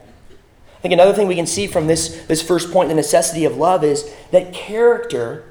I 0.80 0.82
think 0.82 0.94
another 0.94 1.12
thing 1.12 1.28
we 1.28 1.34
can 1.34 1.46
see 1.46 1.66
from 1.66 1.88
this, 1.88 2.24
this 2.26 2.40
first 2.40 2.72
point, 2.72 2.88
the 2.88 2.94
necessity 2.94 3.44
of 3.44 3.58
love, 3.58 3.84
is 3.84 4.10
that 4.30 4.54
character 4.54 5.44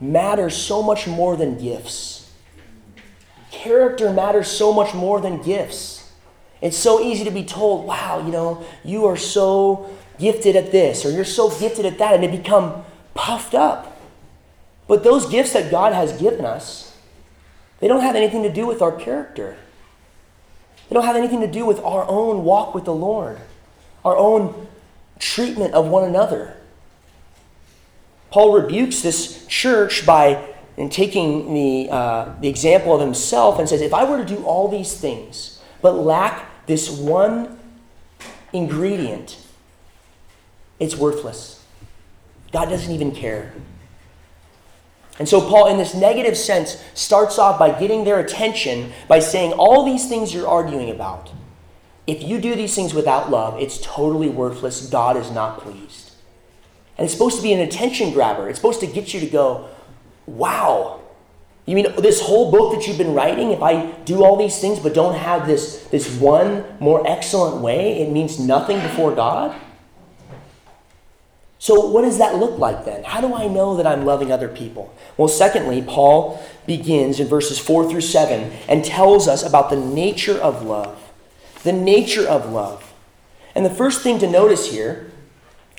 matters 0.00 0.56
so 0.56 0.80
much 0.80 1.08
more 1.08 1.36
than 1.36 1.58
gifts. 1.58 2.30
Character 3.50 4.12
matters 4.12 4.46
so 4.46 4.72
much 4.72 4.94
more 4.94 5.20
than 5.20 5.42
gifts. 5.42 6.12
It's 6.60 6.76
so 6.76 7.00
easy 7.00 7.24
to 7.24 7.32
be 7.32 7.42
told, 7.42 7.84
wow, 7.84 8.22
you 8.24 8.30
know, 8.30 8.64
you 8.84 9.06
are 9.06 9.16
so 9.16 9.90
gifted 10.20 10.54
at 10.54 10.70
this, 10.70 11.04
or 11.04 11.10
you're 11.10 11.24
so 11.24 11.50
gifted 11.58 11.84
at 11.84 11.98
that, 11.98 12.14
and 12.14 12.22
they 12.22 12.28
become 12.28 12.84
puffed 13.14 13.54
up. 13.54 14.00
But 14.86 15.02
those 15.02 15.28
gifts 15.28 15.52
that 15.54 15.72
God 15.72 15.92
has 15.94 16.12
given 16.20 16.44
us, 16.44 16.96
they 17.80 17.88
don't 17.88 18.02
have 18.02 18.14
anything 18.14 18.44
to 18.44 18.52
do 18.52 18.68
with 18.68 18.82
our 18.82 18.92
character. 18.92 19.56
They 20.88 20.94
don't 20.94 21.04
have 21.04 21.16
anything 21.16 21.40
to 21.40 21.48
do 21.48 21.66
with 21.66 21.80
our 21.80 22.06
own 22.08 22.44
walk 22.44 22.72
with 22.72 22.84
the 22.84 22.94
Lord, 22.94 23.40
our 24.04 24.16
own 24.16 24.66
treatment 25.18 25.74
of 25.74 25.86
one 25.86 26.04
another. 26.04 26.56
Paul 28.30 28.52
rebukes 28.52 29.02
this 29.02 29.46
church 29.46 30.06
by 30.06 30.46
in 30.76 30.88
taking 30.88 31.52
the, 31.52 31.90
uh, 31.90 32.34
the 32.40 32.48
example 32.48 32.94
of 32.94 33.00
himself 33.00 33.58
and 33.58 33.68
says, 33.68 33.82
If 33.82 33.92
I 33.92 34.04
were 34.04 34.16
to 34.16 34.24
do 34.24 34.42
all 34.44 34.68
these 34.68 34.94
things, 34.94 35.60
but 35.82 35.92
lack 35.92 36.66
this 36.66 36.88
one 36.88 37.58
ingredient, 38.52 39.36
it's 40.78 40.96
worthless. 40.96 41.62
God 42.52 42.70
doesn't 42.70 42.92
even 42.92 43.12
care. 43.12 43.52
And 45.18 45.28
so, 45.28 45.40
Paul, 45.40 45.68
in 45.68 45.76
this 45.76 45.94
negative 45.94 46.36
sense, 46.36 46.82
starts 46.94 47.38
off 47.38 47.58
by 47.58 47.78
getting 47.78 48.04
their 48.04 48.18
attention 48.18 48.90
by 49.06 49.18
saying, 49.18 49.52
All 49.52 49.84
these 49.84 50.08
things 50.08 50.32
you're 50.32 50.48
arguing 50.48 50.90
about, 50.90 51.30
if 52.10 52.22
you 52.22 52.40
do 52.40 52.54
these 52.54 52.74
things 52.74 52.92
without 52.92 53.30
love, 53.30 53.60
it's 53.60 53.78
totally 53.78 54.28
worthless. 54.28 54.86
God 54.88 55.16
is 55.16 55.30
not 55.30 55.60
pleased. 55.60 56.12
And 56.98 57.04
it's 57.04 57.12
supposed 57.12 57.36
to 57.36 57.42
be 57.42 57.52
an 57.52 57.60
attention 57.60 58.12
grabber. 58.12 58.48
It's 58.48 58.58
supposed 58.58 58.80
to 58.80 58.86
get 58.86 59.14
you 59.14 59.20
to 59.20 59.26
go, 59.26 59.68
Wow. 60.26 61.00
You 61.66 61.76
mean 61.76 61.86
this 61.98 62.20
whole 62.20 62.50
book 62.50 62.74
that 62.74 62.86
you've 62.86 62.98
been 62.98 63.14
writing, 63.14 63.52
if 63.52 63.62
I 63.62 63.92
do 64.04 64.24
all 64.24 64.36
these 64.36 64.58
things 64.60 64.78
but 64.80 64.94
don't 64.94 65.14
have 65.14 65.46
this, 65.46 65.84
this 65.90 66.16
one 66.16 66.64
more 66.80 67.06
excellent 67.06 67.62
way, 67.62 68.00
it 68.00 68.10
means 68.10 68.40
nothing 68.40 68.80
before 68.80 69.14
God? 69.14 69.54
So, 71.58 71.88
what 71.90 72.02
does 72.02 72.18
that 72.18 72.36
look 72.36 72.58
like 72.58 72.86
then? 72.86 73.04
How 73.04 73.20
do 73.20 73.34
I 73.34 73.46
know 73.46 73.76
that 73.76 73.86
I'm 73.86 74.06
loving 74.06 74.32
other 74.32 74.48
people? 74.48 74.94
Well, 75.18 75.28
secondly, 75.28 75.82
Paul 75.82 76.42
begins 76.66 77.20
in 77.20 77.28
verses 77.28 77.58
4 77.58 77.90
through 77.90 78.00
7 78.00 78.50
and 78.66 78.82
tells 78.82 79.28
us 79.28 79.42
about 79.42 79.68
the 79.68 79.76
nature 79.76 80.38
of 80.38 80.62
love. 80.64 81.09
The 81.62 81.72
nature 81.72 82.26
of 82.26 82.50
love. 82.50 82.92
And 83.54 83.64
the 83.64 83.70
first 83.70 84.02
thing 84.02 84.18
to 84.20 84.30
notice 84.30 84.70
here 84.70 85.10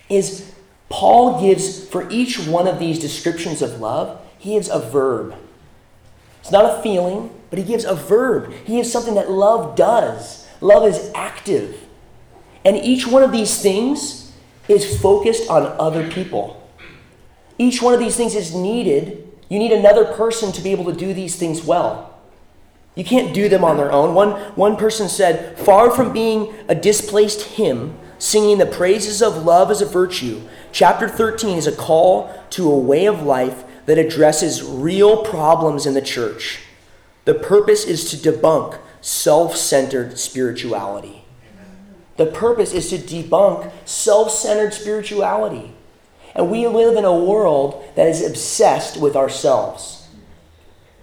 is 0.09 0.53
Paul 0.89 1.41
gives, 1.41 1.87
for 1.87 2.09
each 2.09 2.37
one 2.39 2.67
of 2.67 2.79
these 2.79 2.99
descriptions 2.99 3.61
of 3.61 3.79
love, 3.79 4.19
he 4.37 4.53
gives 4.53 4.69
a 4.69 4.79
verb. 4.79 5.35
It's 6.41 6.51
not 6.51 6.79
a 6.79 6.81
feeling, 6.81 7.29
but 7.49 7.59
he 7.59 7.65
gives 7.65 7.85
a 7.85 7.95
verb. 7.95 8.51
He 8.65 8.77
gives 8.77 8.91
something 8.91 9.15
that 9.15 9.31
love 9.31 9.75
does. 9.75 10.47
Love 10.59 10.87
is 10.87 11.11
active. 11.15 11.77
And 12.65 12.77
each 12.77 13.07
one 13.07 13.23
of 13.23 13.31
these 13.31 13.61
things 13.61 14.31
is 14.67 14.99
focused 15.01 15.49
on 15.49 15.63
other 15.79 16.09
people. 16.09 16.57
Each 17.57 17.81
one 17.81 17.93
of 17.93 17.99
these 17.99 18.15
things 18.15 18.35
is 18.35 18.53
needed. 18.53 19.27
You 19.49 19.59
need 19.59 19.71
another 19.71 20.05
person 20.05 20.51
to 20.51 20.61
be 20.61 20.71
able 20.71 20.85
to 20.85 20.93
do 20.93 21.13
these 21.13 21.35
things 21.35 21.63
well. 21.63 22.10
You 22.95 23.03
can't 23.05 23.33
do 23.33 23.47
them 23.47 23.63
on 23.63 23.77
their 23.77 23.91
own. 23.91 24.13
One, 24.13 24.31
one 24.55 24.75
person 24.75 25.07
said, 25.07 25.57
Far 25.57 25.91
from 25.91 26.11
being 26.11 26.53
a 26.67 26.75
displaced 26.75 27.41
hymn, 27.41 27.97
singing 28.19 28.57
the 28.57 28.65
praises 28.65 29.21
of 29.21 29.45
love 29.45 29.71
as 29.71 29.81
a 29.81 29.85
virtue, 29.85 30.41
chapter 30.71 31.07
13 31.07 31.57
is 31.57 31.67
a 31.67 31.75
call 31.75 32.33
to 32.51 32.69
a 32.69 32.77
way 32.77 33.05
of 33.05 33.23
life 33.23 33.63
that 33.85 33.97
addresses 33.97 34.63
real 34.63 35.23
problems 35.23 35.85
in 35.85 35.93
the 35.93 36.01
church. 36.01 36.59
The 37.25 37.33
purpose 37.33 37.85
is 37.85 38.09
to 38.11 38.31
debunk 38.31 38.79
self 38.99 39.55
centered 39.55 40.19
spirituality. 40.19 41.23
The 42.17 42.25
purpose 42.25 42.73
is 42.73 42.89
to 42.89 42.97
debunk 42.97 43.71
self 43.85 44.31
centered 44.31 44.73
spirituality. 44.73 45.73
And 46.35 46.51
we 46.51 46.67
live 46.67 46.97
in 46.97 47.05
a 47.05 47.15
world 47.15 47.83
that 47.95 48.07
is 48.07 48.25
obsessed 48.25 48.97
with 48.97 49.15
ourselves. 49.15 50.00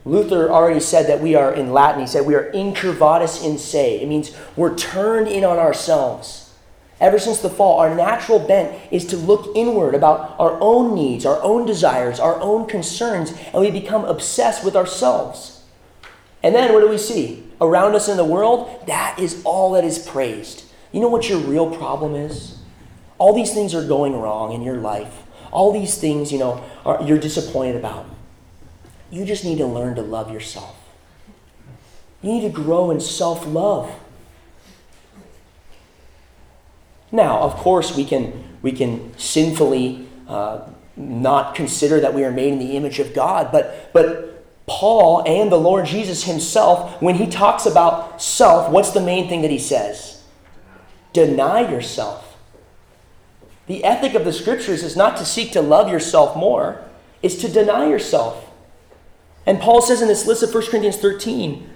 Luther 0.05 0.51
already 0.51 0.81
said 0.81 1.07
that 1.09 1.21
we 1.21 1.35
are, 1.35 1.53
in 1.53 1.73
Latin, 1.73 2.01
he 2.01 2.07
said 2.07 2.27
we 2.27 2.35
are 2.35 2.51
incurvatus 2.53 3.45
in 3.45 3.59
se. 3.59 4.01
It 4.01 4.09
means 4.09 4.35
we're 4.57 4.77
turned 4.77 5.29
in 5.29 5.45
on 5.45 5.59
ourselves. 5.59 6.53
Ever 7.01 7.19
since 7.19 7.39
the 7.39 7.51
fall, 7.51 7.79
our 7.79 7.95
natural 7.95 8.41
bent 8.41 8.77
is 8.91 9.07
to 9.07 9.17
look 9.17 9.55
inward 9.55 9.95
about 9.95 10.35
our 10.39 10.59
own 10.61 10.95
needs, 10.95 11.25
our 11.25 11.41
own 11.43 11.65
desires, 11.65 12.19
our 12.19 12.41
own 12.41 12.67
concerns, 12.67 13.33
and 13.53 13.63
we 13.63 13.71
become 13.71 14.05
obsessed 14.05 14.65
with 14.65 14.75
ourselves. 14.75 15.63
And 16.43 16.55
then 16.55 16.73
what 16.73 16.81
do 16.81 16.89
we 16.89 16.99
see? 16.99 17.45
Around 17.61 17.95
us 17.95 18.09
in 18.09 18.17
the 18.17 18.25
world, 18.25 18.85
that 18.87 19.19
is 19.19 19.43
all 19.45 19.73
that 19.73 19.85
is 19.85 19.99
praised. 19.99 20.65
You 20.93 21.01
know 21.01 21.09
what 21.09 21.29
your 21.29 21.39
real 21.39 21.75
problem 21.77 22.15
is? 22.15 22.59
All 23.19 23.35
these 23.35 23.53
things 23.53 23.75
are 23.75 23.87
going 23.87 24.15
wrong 24.15 24.53
in 24.53 24.63
your 24.63 24.77
life. 24.77 25.23
All 25.51 25.73
these 25.73 25.99
things, 25.99 26.33
you 26.33 26.39
know, 26.39 26.65
are, 26.85 27.03
you're 27.03 27.19
disappointed 27.19 27.77
about. 27.77 28.07
You 29.11 29.25
just 29.25 29.45
need 29.45 29.59
to 29.59 29.67
learn 29.67 29.95
to 29.97 30.03
love 30.03 30.33
yourself. 30.33 30.77
You 32.23 32.33
need 32.33 32.43
to 32.43 32.51
grow 32.51 32.91
in 32.91 33.01
self 33.01 33.47
love. 33.47 33.91
Now, 37.11 37.41
of 37.41 37.55
course, 37.55 37.97
we 37.97 38.05
can, 38.05 38.45
we 38.61 38.73
can 38.73 39.17
sinfully 39.17 40.07
uh, 40.29 40.69
not 40.97 41.55
consider 41.55 42.01
that 42.01 42.13
we 42.13 42.25
are 42.25 42.31
made 42.31 42.53
in 42.53 42.59
the 42.59 42.77
image 42.77 42.99
of 42.99 43.15
God, 43.15 43.51
but, 43.51 43.91
but 43.95 44.45
Paul 44.67 45.23
and 45.27 45.51
the 45.51 45.57
Lord 45.57 45.87
Jesus 45.87 46.25
himself, 46.25 47.01
when 47.01 47.15
he 47.15 47.27
talks 47.27 47.65
about 47.65 48.21
self, 48.21 48.71
what's 48.71 48.91
the 48.91 49.01
main 49.01 49.27
thing 49.29 49.41
that 49.41 49.51
he 49.51 49.59
says? 49.59 50.19
deny 51.13 51.69
yourself. 51.69 52.37
The 53.67 53.85
ethic 53.85 54.15
of 54.15 54.25
the 54.25 54.33
scriptures 54.33 54.83
is 54.83 54.97
not 54.97 55.17
to 55.19 55.25
seek 55.25 55.53
to 55.53 55.61
love 55.61 55.91
yourself 55.91 56.37
more, 56.37 56.85
it's 57.23 57.37
to 57.37 57.49
deny 57.49 57.89
yourself. 57.89 58.48
And 59.49 59.59
Paul 59.59 59.81
says 59.81 60.03
in 60.03 60.09
this 60.09 60.27
list 60.27 60.43
of 60.43 60.53
1 60.53 60.67
Corinthians 60.67 60.99
13, 60.99 61.71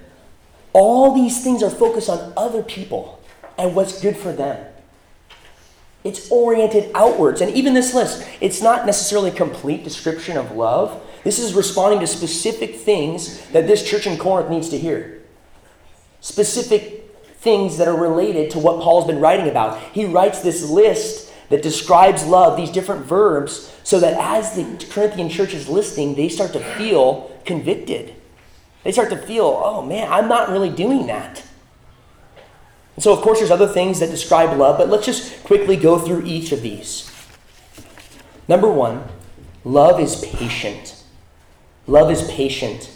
all 0.75 1.15
these 1.15 1.43
things 1.43 1.63
are 1.63 1.71
focused 1.71 2.11
on 2.11 2.35
other 2.37 2.63
people 2.63 3.19
and 3.57 3.75
what's 3.75 3.99
good 4.03 4.15
for 4.15 4.31
them. 4.31 4.63
It's 6.05 6.31
oriented 6.31 6.91
outwards. 6.95 7.41
And 7.41 7.51
even 7.57 7.73
this 7.73 7.95
list, 7.95 8.29
it's 8.43 8.61
not 8.61 8.85
necessarily 8.85 9.31
a 9.31 9.35
complete 9.35 9.85
description 9.85 10.37
of 10.37 10.53
love. 10.53 11.03
This 11.25 11.39
is 11.39 11.55
responding 11.55 12.01
to 12.01 12.07
specific 12.07 12.77
things 12.77 13.41
that 13.53 13.67
this 13.67 13.89
church 13.89 14.07
in 14.07 14.19
Corinth 14.19 14.51
needs 14.51 14.69
to 14.69 14.79
hear. 14.79 15.23
Specific 16.21 17.17
things 17.37 17.79
that 17.79 17.89
are 17.89 17.97
related 17.97 18.51
to 18.51 18.59
what 18.59 18.83
Paul's 18.83 19.07
been 19.07 19.21
writing 19.21 19.49
about. 19.49 19.81
He 19.95 20.05
writes 20.05 20.41
this 20.41 20.69
list 20.69 21.33
that 21.49 21.63
describes 21.63 22.27
love, 22.27 22.59
these 22.59 22.71
different 22.71 23.07
verbs, 23.07 23.75
so 23.83 23.99
that 23.99 24.19
as 24.21 24.57
the 24.57 24.87
Corinthian 24.91 25.31
church 25.31 25.55
is 25.55 25.71
listening, 25.71 26.15
they 26.15 26.29
start 26.29 26.53
to 26.53 26.61
feel 26.61 27.32
convicted. 27.45 28.15
They 28.85 28.93
start 28.93 29.11
to 29.11 29.17
feel, 29.17 29.45
oh 29.65 29.83
man, 29.83 30.11
I'm 30.11 30.29
not 30.29 30.51
really 30.51 30.71
doing 30.71 31.07
that. 31.07 31.45
And 32.97 33.03
so, 33.03 33.13
of 33.13 33.21
course, 33.21 33.39
there's 33.39 33.51
other 33.51 33.69
things 33.69 34.01
that 34.01 34.11
describe 34.11 34.57
love, 34.59 34.79
but 34.79 34.89
let's 34.89 35.07
just 35.07 35.43
quickly 35.45 35.77
go 35.77 35.99
through 35.99 36.25
each 36.27 36.53
of 36.53 36.63
these. 36.63 37.11
Number 38.49 38.71
one, 38.71 39.05
love 39.65 40.01
is 40.01 40.21
patient. 40.25 41.03
Love 41.87 42.11
is 42.11 42.29
patient. 42.31 42.91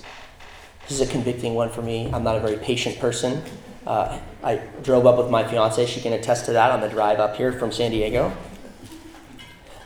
This 0.89 1.01
is 1.01 1.09
a 1.09 1.11
convicting 1.11 1.55
one 1.55 1.71
for 1.71 1.83
me. 1.83 2.11
I'm 2.13 2.23
not 2.23 2.37
a 2.37 2.41
very 2.41 2.57
patient 2.57 2.99
person. 2.99 3.43
Uh, 3.87 4.19
I 4.43 4.57
drove 4.83 5.07
up 5.07 5.17
with 5.17 5.31
my 5.31 5.47
fiance. 5.47 5.87
She 5.87 6.01
can 6.01 6.13
attest 6.13 6.47
to 6.47 6.53
that 6.53 6.73
on 6.73 6.81
the 6.81 6.89
drive 6.89 7.21
up 7.21 7.37
here 7.37 7.53
from 7.53 7.73
San 7.73 7.93
Diego. 7.93 8.37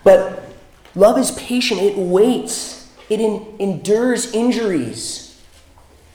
But 0.02 0.42
love 0.94 1.18
is 1.18 1.30
patient, 1.32 1.80
it 1.82 1.96
waits, 1.96 2.79
it 3.10 3.20
in, 3.20 3.56
endures 3.58 4.32
injuries. 4.32 5.38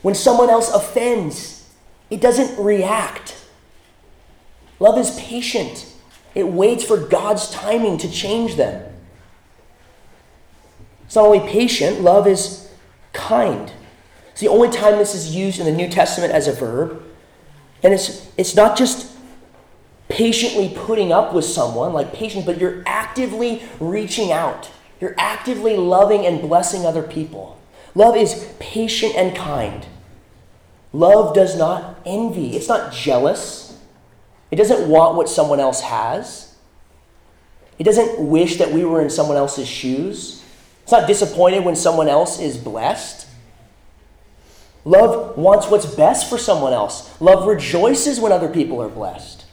When 0.01 0.15
someone 0.15 0.49
else 0.49 0.73
offends, 0.73 1.69
it 2.09 2.21
doesn't 2.21 2.63
react. 2.63 3.45
Love 4.79 4.97
is 4.97 5.17
patient, 5.19 5.93
it 6.33 6.47
waits 6.47 6.83
for 6.83 6.97
God's 6.97 7.49
timing 7.51 7.97
to 7.99 8.11
change 8.11 8.55
them. 8.55 8.91
It's 11.05 11.15
not 11.15 11.25
only 11.25 11.39
patient, 11.41 12.01
love 12.01 12.27
is 12.27 12.69
kind. 13.13 13.71
It's 14.31 14.41
the 14.41 14.47
only 14.47 14.69
time 14.69 14.97
this 14.97 15.15
is 15.15 15.33
used 15.33 15.59
in 15.59 15.65
the 15.65 15.71
New 15.71 15.89
Testament 15.89 16.33
as 16.33 16.47
a 16.47 16.51
verb. 16.51 17.01
And 17.83 17.93
it's, 17.93 18.29
it's 18.37 18.55
not 18.55 18.77
just 18.77 19.15
patiently 20.09 20.73
putting 20.75 21.11
up 21.11 21.33
with 21.33 21.45
someone, 21.45 21.93
like 21.93 22.13
patience, 22.13 22.45
but 22.45 22.57
you're 22.57 22.83
actively 22.85 23.63
reaching 23.79 24.31
out. 24.31 24.69
You're 24.99 25.15
actively 25.17 25.77
loving 25.77 26.25
and 26.25 26.41
blessing 26.41 26.85
other 26.85 27.03
people. 27.03 27.59
Love 27.93 28.15
is 28.15 28.53
patient 28.59 29.15
and 29.15 29.35
kind. 29.35 29.85
Love 30.93 31.35
does 31.35 31.57
not 31.57 31.99
envy, 32.05 32.55
it's 32.55 32.69
not 32.69 32.93
jealous. 32.93 33.77
It 34.51 34.55
doesn't 34.57 34.87
want 34.87 35.15
what 35.15 35.27
someone 35.27 35.59
else 35.59 35.81
has. 35.81 36.55
It 37.77 37.83
doesn't 37.83 38.19
wish 38.19 38.57
that 38.57 38.71
we 38.71 38.85
were 38.85 39.01
in 39.01 39.09
someone 39.09 39.37
else's 39.37 39.67
shoes. 39.67 40.43
It's 40.83 40.91
not 40.91 41.07
disappointed 41.07 41.65
when 41.65 41.75
someone 41.75 42.07
else 42.07 42.39
is 42.39 42.57
blessed. 42.57 43.27
Love 44.85 45.35
wants 45.35 45.67
what's 45.67 45.87
best 45.87 46.29
for 46.29 46.37
someone 46.37 46.71
else. 46.71 47.19
Love 47.19 47.47
rejoices 47.47 48.19
when 48.19 48.31
other 48.31 48.47
people 48.47 48.81
are 48.81 48.87
blessed. 48.87 49.44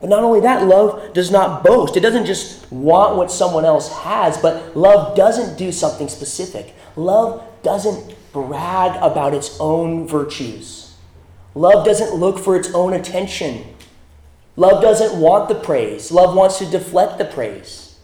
But 0.00 0.10
not 0.10 0.22
only 0.22 0.40
that, 0.40 0.66
love 0.66 1.12
does 1.12 1.30
not 1.30 1.64
boast. 1.64 1.96
It 1.96 2.00
doesn't 2.00 2.26
just 2.26 2.70
want 2.70 3.16
what 3.16 3.32
someone 3.32 3.64
else 3.64 3.92
has, 3.92 4.38
but 4.38 4.76
love 4.76 5.16
doesn't 5.16 5.58
do 5.58 5.72
something 5.72 6.08
specific. 6.08 6.74
Love 6.94 7.42
doesn't 7.62 8.14
brag 8.32 8.96
about 9.02 9.34
its 9.34 9.58
own 9.58 10.06
virtues. 10.06 10.94
Love 11.54 11.84
doesn't 11.84 12.14
look 12.14 12.38
for 12.38 12.54
its 12.56 12.72
own 12.72 12.92
attention. 12.92 13.64
Love 14.54 14.82
doesn't 14.82 15.20
want 15.20 15.48
the 15.48 15.54
praise. 15.54 16.12
Love 16.12 16.36
wants 16.36 16.58
to 16.58 16.66
deflect 16.66 17.18
the 17.18 17.24
praise. 17.24 17.98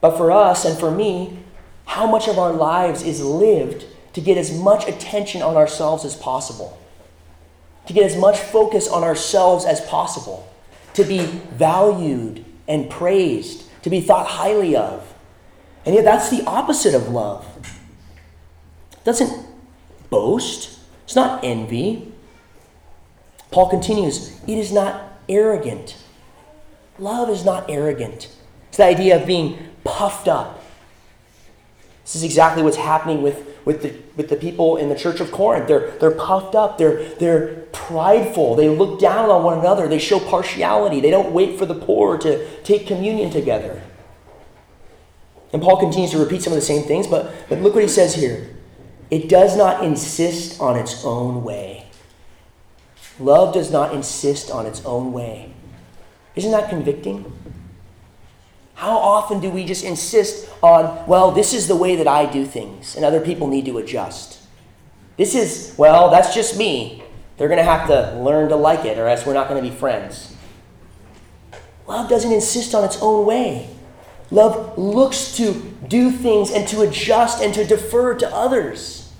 But 0.00 0.16
for 0.16 0.30
us 0.30 0.64
and 0.64 0.78
for 0.78 0.90
me, 0.90 1.38
how 1.86 2.06
much 2.06 2.28
of 2.28 2.38
our 2.38 2.52
lives 2.52 3.02
is 3.02 3.22
lived 3.22 3.86
to 4.12 4.20
get 4.20 4.36
as 4.36 4.52
much 4.52 4.86
attention 4.86 5.40
on 5.40 5.56
ourselves 5.56 6.04
as 6.04 6.14
possible? 6.14 6.78
To 7.88 7.94
get 7.94 8.04
as 8.04 8.16
much 8.16 8.38
focus 8.38 8.86
on 8.86 9.02
ourselves 9.02 9.64
as 9.64 9.80
possible, 9.80 10.46
to 10.92 11.02
be 11.02 11.24
valued 11.24 12.44
and 12.68 12.90
praised, 12.90 13.64
to 13.82 13.88
be 13.88 14.02
thought 14.02 14.26
highly 14.26 14.76
of. 14.76 15.14
And 15.86 15.94
yet, 15.94 16.04
that's 16.04 16.28
the 16.28 16.44
opposite 16.44 16.94
of 16.94 17.08
love. 17.08 17.46
It 18.92 19.04
doesn't 19.04 19.46
boast, 20.10 20.78
it's 21.04 21.16
not 21.16 21.42
envy. 21.42 22.12
Paul 23.50 23.70
continues, 23.70 24.38
it 24.46 24.58
is 24.58 24.70
not 24.70 25.18
arrogant. 25.26 25.96
Love 26.98 27.30
is 27.30 27.42
not 27.42 27.70
arrogant. 27.70 28.28
It's 28.68 28.76
the 28.76 28.84
idea 28.84 29.18
of 29.18 29.26
being 29.26 29.56
puffed 29.82 30.28
up. 30.28 30.62
This 32.04 32.16
is 32.16 32.22
exactly 32.22 32.62
what's 32.62 32.76
happening 32.76 33.22
with 33.22 33.47
with 33.64 33.82
the, 33.82 33.94
with 34.16 34.28
the 34.28 34.36
people 34.36 34.76
in 34.76 34.88
the 34.88 34.94
church 34.94 35.20
of 35.20 35.30
Corinth. 35.30 35.68
They're, 35.68 35.90
they're 35.98 36.10
puffed 36.10 36.54
up, 36.54 36.78
they're, 36.78 37.04
they're 37.14 37.66
prideful, 37.72 38.54
they 38.54 38.68
look 38.68 39.00
down 39.00 39.30
on 39.30 39.42
one 39.42 39.58
another, 39.58 39.88
they 39.88 39.98
show 39.98 40.18
partiality, 40.18 41.00
they 41.00 41.10
don't 41.10 41.32
wait 41.32 41.58
for 41.58 41.66
the 41.66 41.74
poor 41.74 42.18
to 42.18 42.62
take 42.62 42.86
communion 42.86 43.30
together. 43.30 43.82
And 45.52 45.62
Paul 45.62 45.78
continues 45.78 46.10
to 46.10 46.18
repeat 46.18 46.42
some 46.42 46.52
of 46.52 46.58
the 46.58 46.64
same 46.64 46.84
things, 46.84 47.06
but, 47.06 47.32
but 47.48 47.60
look 47.60 47.74
what 47.74 47.82
he 47.82 47.88
says 47.88 48.14
here. 48.14 48.54
It 49.10 49.28
does 49.28 49.56
not 49.56 49.82
insist 49.82 50.60
on 50.60 50.76
its 50.76 51.04
own 51.04 51.42
way. 51.42 51.86
Love 53.18 53.54
does 53.54 53.72
not 53.72 53.94
insist 53.94 54.50
on 54.50 54.66
its 54.66 54.84
own 54.84 55.12
way. 55.12 55.52
Isn't 56.36 56.52
that 56.52 56.68
convicting? 56.68 57.32
How 58.78 58.96
often 58.96 59.40
do 59.40 59.50
we 59.50 59.64
just 59.64 59.82
insist 59.82 60.48
on, 60.62 61.04
well, 61.08 61.32
this 61.32 61.52
is 61.52 61.66
the 61.66 61.74
way 61.74 61.96
that 61.96 62.06
I 62.06 62.30
do 62.30 62.46
things, 62.46 62.94
and 62.94 63.04
other 63.04 63.20
people 63.20 63.48
need 63.48 63.64
to 63.64 63.78
adjust? 63.78 64.40
This 65.16 65.34
is, 65.34 65.74
well, 65.76 66.12
that's 66.12 66.32
just 66.32 66.56
me. 66.56 67.02
They're 67.36 67.48
going 67.48 67.58
to 67.58 67.64
have 67.64 67.88
to 67.88 68.16
learn 68.22 68.50
to 68.50 68.54
like 68.54 68.84
it, 68.84 68.96
or 68.96 69.08
else 69.08 69.26
we're 69.26 69.34
not 69.34 69.48
going 69.48 69.60
to 69.60 69.68
be 69.68 69.74
friends. 69.74 70.32
Love 71.88 72.08
doesn't 72.08 72.30
insist 72.30 72.72
on 72.72 72.84
its 72.84 73.02
own 73.02 73.26
way. 73.26 73.68
Love 74.30 74.78
looks 74.78 75.36
to 75.38 75.54
do 75.88 76.12
things 76.12 76.52
and 76.52 76.68
to 76.68 76.82
adjust 76.82 77.42
and 77.42 77.52
to 77.54 77.64
defer 77.64 78.14
to 78.14 78.32
others. 78.32 79.12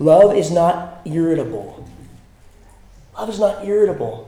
Love 0.00 0.34
is 0.34 0.50
not 0.50 1.00
irritable. 1.04 1.88
Love 3.16 3.28
is 3.28 3.38
not 3.38 3.64
irritable. 3.64 4.25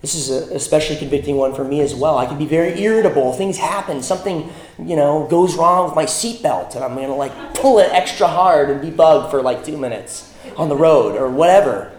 This 0.00 0.14
is 0.14 0.30
a 0.30 0.54
especially 0.54 0.96
convicting 0.96 1.36
one 1.36 1.54
for 1.54 1.62
me 1.62 1.80
as 1.80 1.94
well. 1.94 2.16
I 2.16 2.24
can 2.24 2.38
be 2.38 2.46
very 2.46 2.80
irritable. 2.80 3.32
Things 3.34 3.58
happen. 3.58 4.02
Something, 4.02 4.50
you 4.78 4.96
know, 4.96 5.26
goes 5.28 5.56
wrong 5.56 5.84
with 5.84 5.94
my 5.94 6.06
seatbelt, 6.06 6.74
and 6.74 6.82
I'm 6.82 6.96
to 6.96 7.12
like 7.12 7.54
pull 7.54 7.78
it 7.78 7.90
extra 7.92 8.26
hard 8.26 8.70
and 8.70 8.80
be 8.80 8.90
bugged 8.90 9.30
for 9.30 9.42
like 9.42 9.64
two 9.64 9.76
minutes 9.76 10.32
on 10.56 10.70
the 10.70 10.76
road 10.76 11.16
or 11.16 11.28
whatever. 11.28 11.92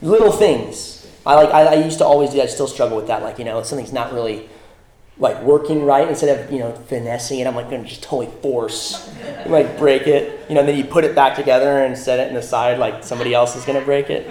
Little 0.00 0.32
things. 0.32 1.06
I 1.24 1.36
like. 1.36 1.50
I, 1.50 1.62
I 1.62 1.74
used 1.74 1.98
to 1.98 2.04
always 2.04 2.30
do. 2.30 2.42
I 2.42 2.46
still 2.46 2.66
struggle 2.66 2.96
with 2.96 3.06
that. 3.06 3.22
Like, 3.22 3.38
you 3.38 3.44
know, 3.44 3.62
something's 3.62 3.92
not 3.92 4.12
really 4.12 4.48
like 5.18 5.40
working 5.42 5.84
right. 5.84 6.08
Instead 6.08 6.36
of 6.36 6.52
you 6.52 6.58
know 6.58 6.72
finessing 6.72 7.38
it, 7.38 7.46
I'm 7.46 7.54
like 7.54 7.70
to 7.84 7.88
just 7.88 8.02
totally 8.02 8.34
force, 8.42 9.14
like 9.46 9.78
break 9.78 10.08
it. 10.08 10.44
You 10.48 10.56
know, 10.56 10.60
and 10.62 10.68
then 10.68 10.76
you 10.76 10.84
put 10.84 11.04
it 11.04 11.14
back 11.14 11.36
together 11.36 11.84
and 11.84 11.96
set 11.96 12.18
it 12.18 12.26
in 12.26 12.34
the 12.34 12.42
side 12.42 12.80
like 12.80 13.04
somebody 13.04 13.32
else 13.32 13.54
is 13.54 13.64
to 13.78 13.84
break 13.84 14.10
it. 14.10 14.28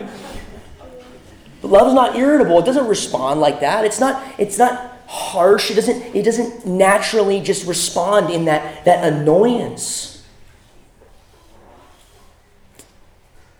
But 1.61 1.69
love 1.69 1.87
is 1.87 1.93
not 1.93 2.15
irritable. 2.15 2.59
It 2.59 2.65
doesn't 2.65 2.87
respond 2.87 3.39
like 3.39 3.59
that. 3.59 3.85
It's 3.85 3.99
not, 3.99 4.23
it's 4.39 4.57
not 4.57 4.99
harsh. 5.07 5.69
It 5.69 5.75
doesn't, 5.75 6.15
it 6.15 6.23
doesn't 6.23 6.65
naturally 6.65 7.39
just 7.41 7.67
respond 7.67 8.31
in 8.31 8.45
that, 8.45 8.85
that 8.85 9.05
annoyance. 9.05 10.25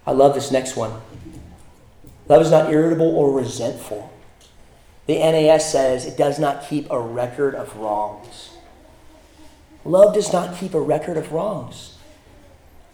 I 0.05 0.11
love 0.11 0.33
this 0.33 0.51
next 0.51 0.75
one. 0.75 0.99
Love 2.27 2.41
is 2.41 2.51
not 2.51 2.71
irritable 2.71 3.15
or 3.15 3.31
resentful. 3.31 4.11
The 5.05 5.15
NAS 5.19 5.71
says 5.71 6.05
it 6.05 6.17
does 6.17 6.39
not 6.39 6.67
keep 6.67 6.89
a 6.89 6.99
record 6.99 7.53
of 7.53 7.75
wrongs. 7.75 8.51
Love 9.83 10.13
does 10.13 10.31
not 10.31 10.57
keep 10.57 10.73
a 10.73 10.79
record 10.79 11.17
of 11.17 11.31
wrongs. 11.31 11.97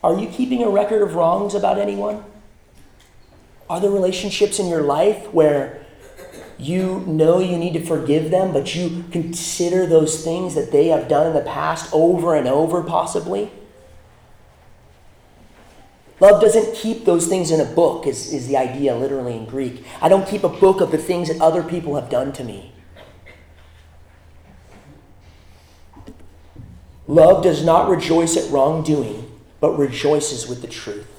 Are 0.04 0.20
you 0.20 0.28
keeping 0.28 0.63
a 0.63 0.70
record 0.70 1.02
of 1.02 1.15
wrongs 1.15 1.54
about 1.54 1.78
anyone? 1.78 2.24
Are 3.69 3.80
there 3.80 3.91
relationships 3.91 4.60
in 4.60 4.67
your 4.67 4.82
life 4.82 5.34
where 5.34 5.86
you 6.58 7.01
know 7.06 7.39
you 7.39 7.58
need 7.58 7.73
to 7.73 7.86
forgive 7.86 8.32
them, 8.32 8.53
but 8.53 8.73
you 8.73 9.03
consider 9.12 9.86
those 9.86 10.23
things 10.23 10.56
that 10.56 10.71
they 10.71 10.88
have 10.88 11.08
done 11.08 11.27
in 11.27 11.34
the 11.34 11.41
past 11.41 11.89
over 11.93 12.36
and 12.36 12.47
over, 12.47 12.82
possibly? 12.82 13.51
Love 16.19 16.41
doesn't 16.41 16.75
keep 16.75 17.06
those 17.06 17.27
things 17.27 17.51
in 17.51 17.60
a 17.60 17.65
book, 17.65 18.08
is, 18.08 18.34
is 18.34 18.47
the 18.47 18.58
idea 18.58 18.95
literally 18.95 19.36
in 19.36 19.45
Greek. 19.45 19.86
I 20.01 20.10
don't 20.10 20.27
keep 20.27 20.43
a 20.43 20.49
book 20.49 20.82
of 20.82 20.91
the 20.91 20.97
things 20.97 21.27
that 21.27 21.39
other 21.39 21.62
people 21.62 21.95
have 21.95 22.10
done 22.10 22.34
to 22.34 22.43
me. 22.43 22.71
Love 27.08 27.43
does 27.43 27.63
not 27.63 27.88
rejoice 27.88 28.36
at 28.36 28.51
wrongdoing, 28.51 29.32
but 29.60 29.77
rejoices 29.77 30.47
with 30.47 30.62
the 30.62 30.67
truth. 30.67 31.16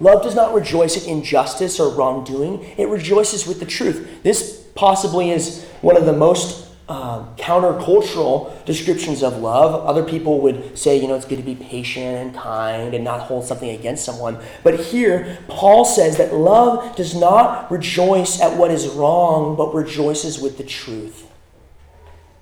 Love 0.00 0.22
does 0.22 0.34
not 0.34 0.54
rejoice 0.54 0.96
at 0.96 1.06
injustice 1.06 1.78
or 1.78 1.94
wrongdoing, 1.94 2.62
it 2.78 2.88
rejoices 2.88 3.46
with 3.46 3.60
the 3.60 3.66
truth. 3.66 4.22
This 4.22 4.66
possibly 4.74 5.30
is 5.30 5.64
one 5.82 5.96
of 5.96 6.06
the 6.06 6.12
most 6.12 6.68
uh, 6.88 7.24
countercultural 7.36 8.64
descriptions 8.64 9.22
of 9.22 9.36
love. 9.36 9.86
Other 9.86 10.02
people 10.02 10.40
would 10.40 10.76
say, 10.76 11.00
you 11.00 11.06
know, 11.06 11.14
it's 11.14 11.24
good 11.24 11.36
to 11.36 11.42
be 11.42 11.54
patient 11.54 12.16
and 12.16 12.34
kind 12.34 12.94
and 12.94 13.04
not 13.04 13.20
hold 13.20 13.44
something 13.44 13.70
against 13.70 14.04
someone. 14.04 14.40
But 14.64 14.80
here, 14.80 15.38
Paul 15.46 15.84
says 15.84 16.16
that 16.16 16.34
love 16.34 16.96
does 16.96 17.14
not 17.14 17.70
rejoice 17.70 18.40
at 18.40 18.56
what 18.56 18.72
is 18.72 18.88
wrong, 18.88 19.54
but 19.54 19.72
rejoices 19.72 20.40
with 20.40 20.58
the 20.58 20.64
truth. 20.64 21.30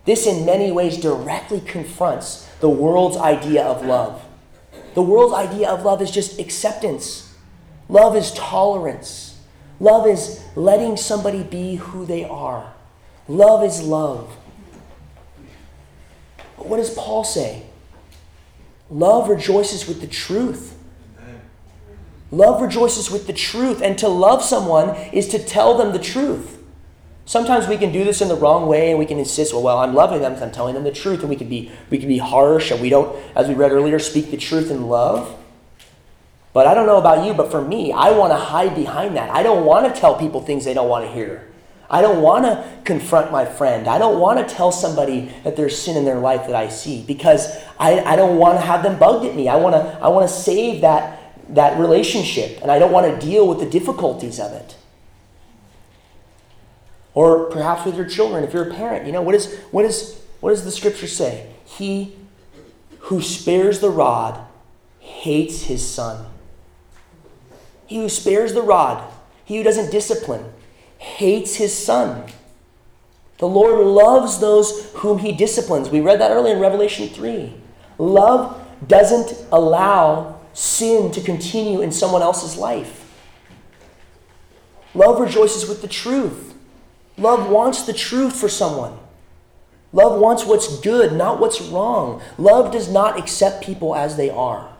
This, 0.07 0.27
in 0.27 0.47
many 0.47 0.73
ways, 0.73 0.97
directly 0.97 1.61
confronts 1.61 2.49
the 2.61 2.71
world's 2.71 3.19
idea 3.19 3.63
of 3.63 3.85
love. 3.85 4.25
The 4.95 5.03
world's 5.03 5.35
idea 5.35 5.69
of 5.69 5.85
love 5.85 6.01
is 6.01 6.11
just 6.11 6.41
acceptance 6.41 7.28
Love 7.89 8.17
is 8.17 8.33
tolerance. 8.33 9.41
Love 9.81 10.07
is 10.07 10.45
letting 10.57 10.97
somebody 10.97 11.43
be 11.43 11.77
who 11.77 12.05
they 12.05 12.25
are. 12.25 12.73
Love 13.29 13.65
is 13.65 13.83
love. 13.83 14.37
But 16.57 16.67
what 16.67 16.79
does 16.79 16.91
Paul 16.91 17.25
say? 17.25 17.65
Love 18.91 19.29
rejoices 19.29 19.87
with 19.87 20.01
the 20.01 20.07
truth. 20.07 20.77
Love 22.31 22.61
rejoices 22.61 23.11
with 23.11 23.27
the 23.27 23.33
truth. 23.33 23.81
And 23.81 23.97
to 23.99 24.09
love 24.09 24.43
someone 24.43 24.91
is 25.13 25.29
to 25.29 25.39
tell 25.39 25.79
them 25.79 25.93
the 25.93 25.99
truth. 25.99 26.57
Sometimes 27.25 27.69
we 27.69 27.77
can 27.77 27.93
do 27.93 28.05
this 28.05 28.23
in 28.23 28.29
the 28.29 28.37
wrong 28.37 28.67
way 28.67 28.91
and 28.91 28.99
we 28.99 29.05
can 29.05 29.19
insist, 29.19 29.53
well, 29.53 29.63
well, 29.63 29.79
I'm 29.79 29.95
loving 29.95 30.23
them, 30.23 30.33
because 30.33 30.43
I'm 30.43 30.53
telling 30.53 30.75
them 30.75 30.85
the 30.85 30.91
truth, 30.91 31.21
and 31.21 31.29
we 31.29 31.37
can 31.37 31.49
be 31.49 31.71
we 31.91 31.99
can 31.99 32.09
be 32.09 32.17
harsh 32.17 32.71
and 32.71 32.81
we 32.81 32.89
don't, 32.89 33.15
as 33.37 33.49
we 33.49 33.55
read 33.55 33.71
earlier, 33.71 33.99
speak 33.99 34.31
the 34.31 34.39
truth 34.39 34.71
in 34.71 34.89
love. 34.89 35.39
But 36.53 36.67
I 36.67 36.75
don't 36.75 36.87
know 36.87 36.99
about 36.99 37.27
you, 37.27 37.35
but 37.35 37.51
for 37.51 37.63
me, 37.63 37.93
I 37.93 38.11
want 38.11 38.33
to 38.33 38.37
hide 38.37 38.75
behind 38.75 39.17
that. 39.17 39.31
I 39.31 39.43
don't 39.43 39.65
want 39.65 39.93
to 39.93 40.01
tell 40.01 40.19
people 40.19 40.41
things 40.41 40.65
they 40.65 40.75
don't 40.75 40.89
want 40.89 41.05
to 41.05 41.13
hear. 41.13 41.49
I 41.91 42.03
don't 42.03 42.21
want 42.21 42.45
to 42.45 42.69
confront 42.85 43.33
my 43.33 43.47
friend. 43.47 43.89
I 43.89 43.99
don't 43.99 44.21
want 44.21 44.47
to 44.47 44.55
tell 44.55 44.73
somebody 44.73 45.33
that 45.45 45.57
there's 45.57 45.81
sin 45.81 45.97
in 45.97 46.05
their 46.05 46.19
life 46.19 46.47
that 46.47 46.55
I 46.55 46.69
see 46.69 47.03
because 47.03 47.49
I, 47.79 48.01
I 48.01 48.17
don't 48.17 48.37
want 48.37 48.59
to 48.59 48.67
have 48.67 48.83
them 48.83 48.99
bugged 48.99 49.25
at 49.25 49.35
me. 49.35 49.49
I 49.49 49.57
want 49.57 49.75
to, 49.75 49.99
I 50.03 50.09
want 50.09 50.29
to 50.29 50.35
save 50.35 50.83
that, 50.83 51.35
that 51.55 51.79
relationship 51.79 52.61
and 52.61 52.71
I 52.71 52.79
don't 52.79 52.93
want 52.93 53.07
to 53.21 53.27
deal 53.27 53.49
with 53.49 53.61
the 53.61 53.71
difficulties 53.71 54.39
of 54.39 54.53
it. 54.53 54.77
Or 57.15 57.47
perhaps 57.47 57.87
with 57.87 57.97
your 57.97 58.07
children, 58.07 58.45
if 58.45 58.53
you're 58.53 58.69
a 58.69 58.75
parent, 58.75 59.07
you 59.07 59.13
know, 59.13 59.23
what, 59.23 59.35
is, 59.35 59.57
what, 59.71 59.85
is, 59.85 60.21
what 60.41 60.51
does 60.51 60.65
the 60.65 60.71
scripture 60.71 61.07
say? 61.07 61.51
He 61.65 62.15
who 63.01 63.23
spares 63.23 63.81
the 63.81 63.91
rod 63.91 64.47
hates 65.01 65.63
his 65.63 65.89
son. 65.89 66.27
He 67.89 67.97
who 67.97 68.09
spares 68.09 68.53
the 68.53 68.63
rod, 68.63 69.03
he 69.45 69.57
who 69.57 69.65
doesn't 69.65 69.91
discipline, 69.91 70.45
hates 70.99 71.57
his 71.57 71.77
son. 71.77 72.31
The 73.39 73.49
Lord 73.49 73.85
loves 73.85 74.39
those 74.39 74.93
whom 74.97 75.19
he 75.19 75.33
disciplines. 75.33 75.89
We 75.89 76.01
read 76.01 76.21
that 76.21 76.31
earlier 76.31 76.55
in 76.55 76.61
Revelation 76.61 77.09
3. 77.09 77.55
Love 77.97 78.65
doesn't 78.87 79.47
allow 79.51 80.39
sin 80.53 81.11
to 81.13 81.21
continue 81.21 81.81
in 81.81 81.91
someone 81.91 82.23
else's 82.23 82.57
life. 82.57 83.11
Love 84.95 85.21
rejoices 85.21 85.69
with 85.69 85.81
the 85.81 85.89
truth. 85.89 86.55
Love 87.17 87.49
wants 87.49 87.83
the 87.83 87.93
truth 87.93 88.37
for 88.37 88.49
someone. 88.49 88.99
Love 89.93 90.21
wants 90.21 90.45
what's 90.45 90.81
good, 90.81 91.13
not 91.13 91.41
what's 91.41 91.61
wrong. 91.61 92.21
Love 92.37 92.71
does 92.71 92.91
not 92.91 93.19
accept 93.19 93.65
people 93.65 93.95
as 93.95 94.17
they 94.17 94.29
are. 94.29 94.75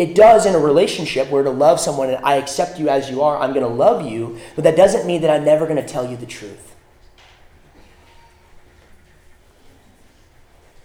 It 0.00 0.14
does 0.14 0.46
in 0.46 0.54
a 0.54 0.58
relationship 0.58 1.28
where 1.28 1.42
to 1.42 1.50
love 1.50 1.78
someone 1.78 2.08
and 2.08 2.24
I 2.24 2.36
accept 2.36 2.78
you 2.78 2.88
as 2.88 3.10
you 3.10 3.20
are, 3.20 3.36
I'm 3.36 3.52
going 3.52 3.66
to 3.66 3.68
love 3.68 4.10
you, 4.10 4.38
but 4.54 4.64
that 4.64 4.74
doesn't 4.74 5.06
mean 5.06 5.20
that 5.20 5.30
I'm 5.30 5.44
never 5.44 5.66
going 5.66 5.76
to 5.76 5.86
tell 5.86 6.10
you 6.10 6.16
the 6.16 6.24
truth. 6.24 6.74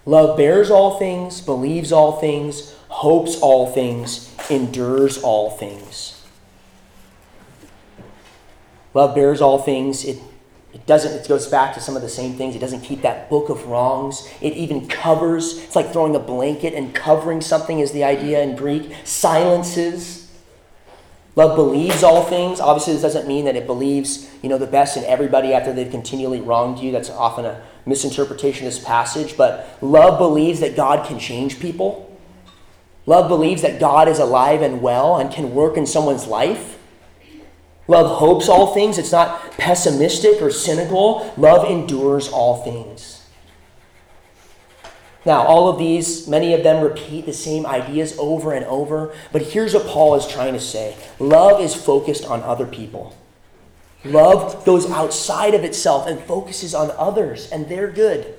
Love 0.06 0.36
bears 0.36 0.70
all 0.70 1.00
things, 1.00 1.40
believes 1.40 1.94
all 1.94 2.20
things, 2.20 2.76
hopes 2.90 3.40
all 3.40 3.72
things, 3.72 4.36
endures 4.50 5.18
all 5.24 5.50
things. 5.50 6.22
Love 8.94 9.16
bears 9.16 9.40
all 9.40 9.60
things. 9.60 10.04
It, 10.04 10.20
it 10.76 10.86
doesn't, 10.86 11.14
it 11.14 11.26
goes 11.26 11.48
back 11.48 11.74
to 11.76 11.80
some 11.80 11.96
of 11.96 12.02
the 12.02 12.10
same 12.10 12.34
things. 12.34 12.54
It 12.54 12.60
doesn't 12.60 12.82
keep 12.82 13.02
that 13.04 13.30
book 13.30 13.48
of 13.48 13.66
wrongs. 13.68 14.30
It 14.42 14.54
even 14.54 14.90
covers, 14.90 15.64
it's 15.64 15.74
like 15.74 15.94
throwing 15.94 16.18
a 16.18 16.20
blanket 16.20 16.74
and 16.74 16.94
covering 16.94 17.40
something 17.40 17.80
is 17.80 17.94
the 17.94 18.04
idea 18.04 18.44
in 18.44 18.58
Greek. 18.58 18.94
Silences. 19.06 20.30
Love 21.38 21.56
believes 21.56 22.04
all 22.04 22.24
things. 22.24 22.60
Obviously, 22.60 22.92
this 22.92 23.02
doesn't 23.02 23.26
mean 23.26 23.46
that 23.46 23.56
it 23.56 23.66
believes, 23.66 24.30
you 24.42 24.50
know, 24.50 24.58
the 24.58 24.68
best 24.68 24.98
in 24.98 25.06
everybody 25.06 25.54
after 25.54 25.72
they've 25.72 25.90
continually 25.90 26.42
wronged 26.42 26.80
you. 26.80 26.92
That's 26.92 27.10
often 27.10 27.46
a 27.46 27.64
misinterpretation 27.86 28.68
of 28.68 28.74
this 28.74 28.84
passage, 28.84 29.38
but 29.38 29.78
love 29.82 30.20
believes 30.20 30.60
that 30.60 30.76
God 30.76 31.08
can 31.08 31.20
change 31.20 31.62
people. 31.62 32.20
Love 33.06 33.30
believes 33.30 33.62
that 33.62 33.80
God 33.80 34.10
is 34.10 34.20
alive 34.20 34.62
and 34.62 34.82
well 34.82 35.16
and 35.16 35.32
can 35.32 35.56
work 35.56 35.78
in 35.78 35.86
someone's 35.86 36.28
life. 36.28 36.75
Love 37.88 38.18
hopes 38.18 38.50
all 38.50 38.74
things. 38.74 38.98
It's 38.98 39.12
not 39.12 39.52
pessimistic 39.58 40.42
or 40.42 40.52
cynical. 40.52 41.34
Love 41.38 41.70
endures 41.70 42.28
all 42.28 42.64
things. 42.64 43.16
Now, 45.26 45.42
all 45.42 45.70
of 45.70 45.80
these, 45.80 46.28
many 46.28 46.54
of 46.54 46.64
them 46.64 46.84
repeat 46.84 47.26
the 47.26 47.34
same 47.34 47.66
ideas 47.66 48.16
over 48.20 48.54
and 48.54 48.64
over, 48.66 49.14
but 49.32 49.42
here's 49.42 49.74
what 49.74 49.88
Paul 49.88 50.16
is 50.16 50.28
trying 50.28 50.54
to 50.54 50.60
say 50.60 50.96
love 51.20 51.60
is 51.62 51.74
focused 51.74 52.26
on 52.26 52.44
other 52.44 52.68
people. 52.68 53.16
Love 54.04 54.64
goes 54.66 54.90
outside 54.92 55.56
of 55.56 55.64
itself 55.64 56.06
and 56.06 56.20
focuses 56.20 56.76
on 56.76 56.92
others 56.92 57.50
and 57.52 57.68
their 57.68 57.90
good. 57.90 58.36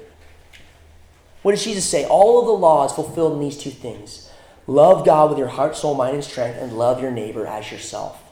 What 1.43 1.53
does 1.53 1.65
Jesus 1.65 1.85
say? 1.85 2.05
All 2.05 2.41
of 2.41 2.47
the 2.47 2.53
law 2.53 2.87
is 2.87 2.93
fulfilled 2.93 3.35
in 3.35 3.41
these 3.41 3.59
two 3.59 3.71
things 3.71 4.31
love 4.69 5.05
God 5.05 5.31
with 5.31 5.39
your 5.39 5.49
heart, 5.49 5.77
soul, 5.77 5.95
mind, 5.95 6.15
and 6.15 6.25
strength, 6.25 6.59
and 6.61 6.73
love 6.73 7.01
your 7.01 7.11
neighbor 7.11 7.47
as 7.47 7.71
yourself. 7.71 8.26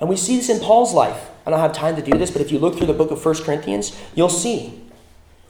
And 0.00 0.08
we 0.08 0.16
see 0.16 0.36
this 0.36 0.48
in 0.48 0.60
Paul's 0.60 0.94
life. 0.94 1.30
I 1.44 1.50
don't 1.50 1.60
have 1.60 1.72
time 1.72 1.96
to 1.96 2.02
do 2.02 2.16
this, 2.16 2.30
but 2.30 2.42
if 2.42 2.52
you 2.52 2.58
look 2.58 2.76
through 2.76 2.86
the 2.86 2.92
book 2.92 3.10
of 3.10 3.24
1 3.24 3.42
Corinthians, 3.42 3.98
you'll 4.14 4.28
see. 4.28 4.80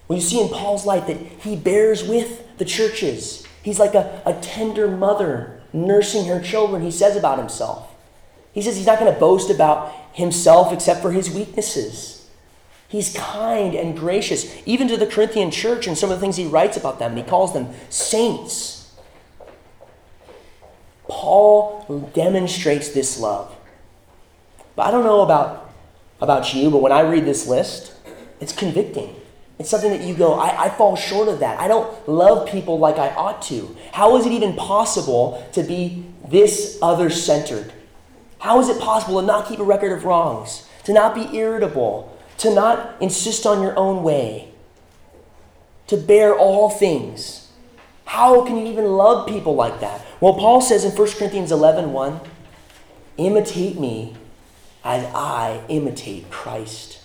Well, 0.07 0.19
you 0.19 0.25
see 0.25 0.41
in 0.41 0.49
Paul's 0.49 0.87
life 0.87 1.07
that 1.07 1.17
he 1.17 1.57
bears 1.57 2.05
with 2.05 2.57
the 2.59 2.65
churches. 2.65 3.47
He's 3.63 3.79
like 3.79 3.95
a, 3.95 4.23
a 4.25 4.35
tender 4.41 4.89
mother 4.89 5.61
nursing 5.73 6.27
her 6.27 6.41
children, 6.41 6.83
he 6.83 6.91
says 6.91 7.17
about 7.17 7.39
himself. 7.39 7.93
He 8.53 8.63
says 8.63 8.77
he's 8.77 8.87
not 8.87 8.99
going 8.99 9.13
to 9.13 9.21
boast 9.21 9.51
about 9.51 9.93
himself 10.13 10.73
except 10.73 11.03
for 11.03 11.13
his 11.13 11.31
weaknesses. 11.31 12.29
He's 12.89 13.15
kind 13.15 13.75
and 13.75 13.97
gracious, 13.97 14.57
even 14.65 14.89
to 14.89 14.97
the 14.97 15.07
Corinthian 15.07 15.51
church 15.51 15.87
and 15.87 15.97
some 15.97 16.11
of 16.11 16.17
the 16.17 16.21
things 16.21 16.37
he 16.37 16.47
writes 16.47 16.77
about 16.77 16.99
them. 16.99 17.11
And 17.13 17.19
he 17.19 17.25
calls 17.25 17.53
them 17.53 17.69
saints. 17.91 18.95
Paul 21.07 22.11
demonstrates 22.15 22.91
this 22.91 23.21
love. 23.21 23.55
But 24.79 24.87
I 24.87 24.91
don't 24.93 25.03
know 25.03 25.23
about, 25.23 25.73
about 26.21 26.55
you, 26.55 26.71
but 26.71 26.79
when 26.79 26.93
I 26.93 27.01
read 27.01 27.25
this 27.25 27.49
list, 27.49 27.95
it's 28.39 28.53
convicting. 28.53 29.13
It's 29.59 29.69
something 29.69 29.91
that 29.91 30.03
you 30.03 30.15
go, 30.15 30.35
I, 30.35 30.67
I 30.67 30.69
fall 30.69 30.95
short 30.95 31.27
of 31.27 31.41
that. 31.41 31.59
I 31.59 31.67
don't 31.67 32.09
love 32.09 32.49
people 32.49 32.79
like 32.79 32.97
I 32.97 33.09
ought 33.09 33.43
to. 33.43 33.77
How 33.91 34.17
is 34.17 34.25
it 34.25 34.31
even 34.31 34.55
possible 34.55 35.45
to 35.55 35.65
be 35.65 36.05
this 36.29 36.79
other 36.81 37.11
centered? 37.11 37.73
How 38.39 38.61
is 38.61 38.69
it 38.69 38.81
possible 38.81 39.21
to 39.21 39.27
not 39.27 39.49
keep 39.49 39.59
a 39.59 39.65
record 39.65 39.91
of 39.91 40.05
wrongs, 40.05 40.69
to 40.85 40.93
not 40.93 41.13
be 41.13 41.37
irritable, 41.37 42.17
to 42.37 42.55
not 42.55 43.03
insist 43.03 43.47
on 43.47 43.61
your 43.61 43.77
own 43.77 44.05
way, 44.05 44.53
to 45.89 45.97
bear 45.97 46.39
all 46.39 46.71
things? 46.71 47.51
How 48.05 48.45
can 48.45 48.57
you 48.57 48.67
even 48.67 48.85
love 48.85 49.27
people 49.27 49.57
like 49.57 49.81
that? 49.81 50.07
Well, 50.21 50.35
Paul 50.35 50.61
says 50.61 50.85
in 50.85 50.93
1 50.93 51.11
Corinthians 51.15 51.51
11 51.51 51.93
1, 51.93 52.21
imitate 53.17 53.81
me 53.81 54.15
as 54.89 55.05
I 55.15 55.61
imitate 55.69 56.31
Christ. 56.31 56.99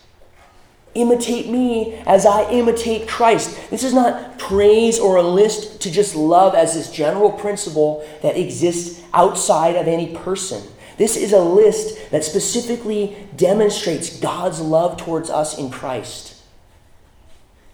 Imitate 0.94 1.50
me 1.50 1.96
as 2.06 2.26
I 2.26 2.50
imitate 2.50 3.10
Christ. 3.10 3.70
This 3.70 3.84
is 3.84 3.94
not 3.94 4.40
praise 4.40 4.98
or 4.98 5.18
a 5.18 5.22
list 5.24 5.82
to 5.82 5.92
just 5.92 6.16
love 6.16 6.56
as 6.56 6.76
this 6.76 6.90
general 6.90 7.30
principle 7.30 8.08
that 8.22 8.38
exists 8.38 9.02
outside 9.14 9.76
of 9.76 9.90
any 9.90 10.16
person. 10.16 10.64
This 10.98 11.18
is 11.18 11.34
a 11.34 11.42
list 11.42 12.12
that 12.12 12.24
specifically 12.24 13.28
demonstrates 13.36 14.18
God's 14.18 14.62
love 14.62 14.96
towards 14.96 15.30
us 15.30 15.58
in 15.58 15.70
Christ. 15.70 16.42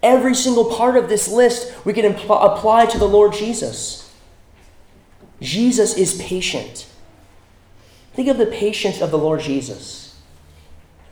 Every 0.01 0.33
single 0.33 0.73
part 0.73 0.97
of 0.97 1.07
this 1.07 1.27
list 1.27 1.85
we 1.85 1.93
can 1.93 2.11
impl- 2.11 2.57
apply 2.57 2.87
to 2.87 2.97
the 2.97 3.07
Lord 3.07 3.33
Jesus. 3.33 4.11
Jesus 5.39 5.95
is 5.95 6.19
patient. 6.19 6.87
Think 8.13 8.27
of 8.27 8.39
the 8.39 8.47
patience 8.47 9.01
of 9.01 9.11
the 9.11 9.17
Lord 9.19 9.41
Jesus 9.41 9.98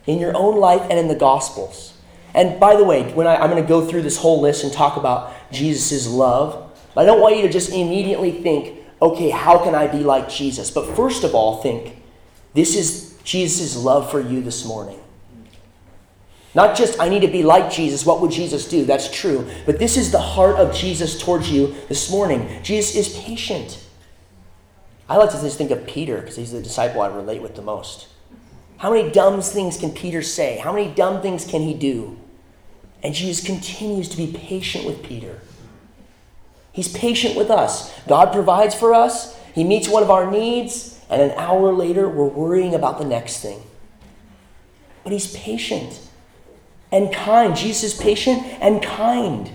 in 0.08 0.20
your 0.20 0.36
own 0.36 0.58
life 0.58 0.82
and 0.90 0.98
in 0.98 1.08
the 1.08 1.16
Gospels. 1.16 1.94
And 2.34 2.60
by 2.60 2.76
the 2.76 2.84
way, 2.84 3.12
when 3.14 3.28
I, 3.28 3.44
am 3.44 3.50
going 3.50 3.62
to 3.62 3.68
go 3.68 3.86
through 3.86 4.02
this 4.02 4.18
whole 4.18 4.42
list 4.42 4.64
and 4.64 4.72
talk 4.72 4.98
about 4.98 5.34
Jesus' 5.52 6.08
love, 6.08 6.72
I 6.96 7.06
don't 7.06 7.22
want 7.22 7.36
you 7.36 7.44
to 7.44 7.50
just 7.50 7.70
immediately 7.70 8.32
think, 8.32 8.80
okay, 9.02 9.30
how 9.30 9.64
can 9.64 9.76
I 9.76 9.88
be 9.88 10.00
like 10.00 10.30
Jesus? 10.30 10.72
But 10.72 10.96
first 10.96 11.24
of 11.24 11.36
all, 11.36 11.62
think, 11.62 12.02
this 12.54 12.76
is 12.76 13.20
Jesus' 13.24 13.76
love 13.76 14.10
for 14.10 14.20
you 14.20 14.42
this 14.42 14.66
morning. 14.66 15.00
Not 16.56 16.76
just, 16.76 17.00
I 17.00 17.10
need 17.10 17.20
to 17.22 17.28
be 17.28 17.44
like 17.44 17.72
Jesus. 17.72 18.06
What 18.06 18.20
would 18.22 18.32
Jesus 18.32 18.68
do? 18.68 18.84
That's 18.84 19.12
true. 19.12 19.48
But 19.68 19.78
this 19.78 19.96
is 19.96 20.12
the 20.12 20.20
heart 20.20 20.56
of 20.56 20.74
Jesus 20.74 21.22
towards 21.22 21.52
you 21.52 21.76
this 21.88 22.10
morning. 22.10 22.64
Jesus 22.64 22.96
is 22.96 23.20
patient. 23.20 23.84
I 25.08 25.18
like 25.18 25.30
to 25.32 25.40
just 25.40 25.58
think 25.58 25.70
of 25.70 25.86
Peter 25.86 26.20
because 26.20 26.36
he's 26.36 26.52
the 26.52 26.62
disciple 26.62 27.02
I 27.02 27.08
relate 27.08 27.42
with 27.42 27.56
the 27.56 27.62
most. 27.62 28.08
How 28.78 28.94
many 28.94 29.10
dumb 29.12 29.42
things 29.42 29.78
can 29.78 29.92
Peter 29.92 30.22
say? 30.22 30.58
How 30.58 30.72
many 30.72 30.94
dumb 30.94 31.22
things 31.22 31.46
can 31.46 31.62
he 31.62 31.74
do? 31.74 32.18
And 33.04 33.14
Jesus 33.14 33.46
continues 33.46 34.10
to 34.10 34.18
be 34.18 34.28
patient 34.28 34.86
with 34.86 35.04
Peter. 35.04 35.42
He's 36.72 36.88
patient 36.88 37.36
with 37.36 37.50
us. 37.50 37.92
God 38.08 38.32
provides 38.32 38.76
for 38.76 38.94
us, 38.94 39.36
He 39.56 39.64
meets 39.64 39.88
one 39.88 40.04
of 40.04 40.12
our 40.12 40.30
needs, 40.30 41.00
and 41.10 41.22
an 41.22 41.32
hour 41.32 41.74
later, 41.74 42.08
we're 42.08 42.28
worrying 42.28 42.76
about 42.76 43.00
the 43.00 43.06
next 43.06 43.40
thing. 43.42 43.62
But 45.04 45.12
He's 45.12 45.36
patient 45.36 46.00
and 46.92 47.12
kind. 47.12 47.56
Jesus 47.56 47.94
is 47.94 48.00
patient 48.00 48.44
and 48.62 48.82
kind. 48.84 49.50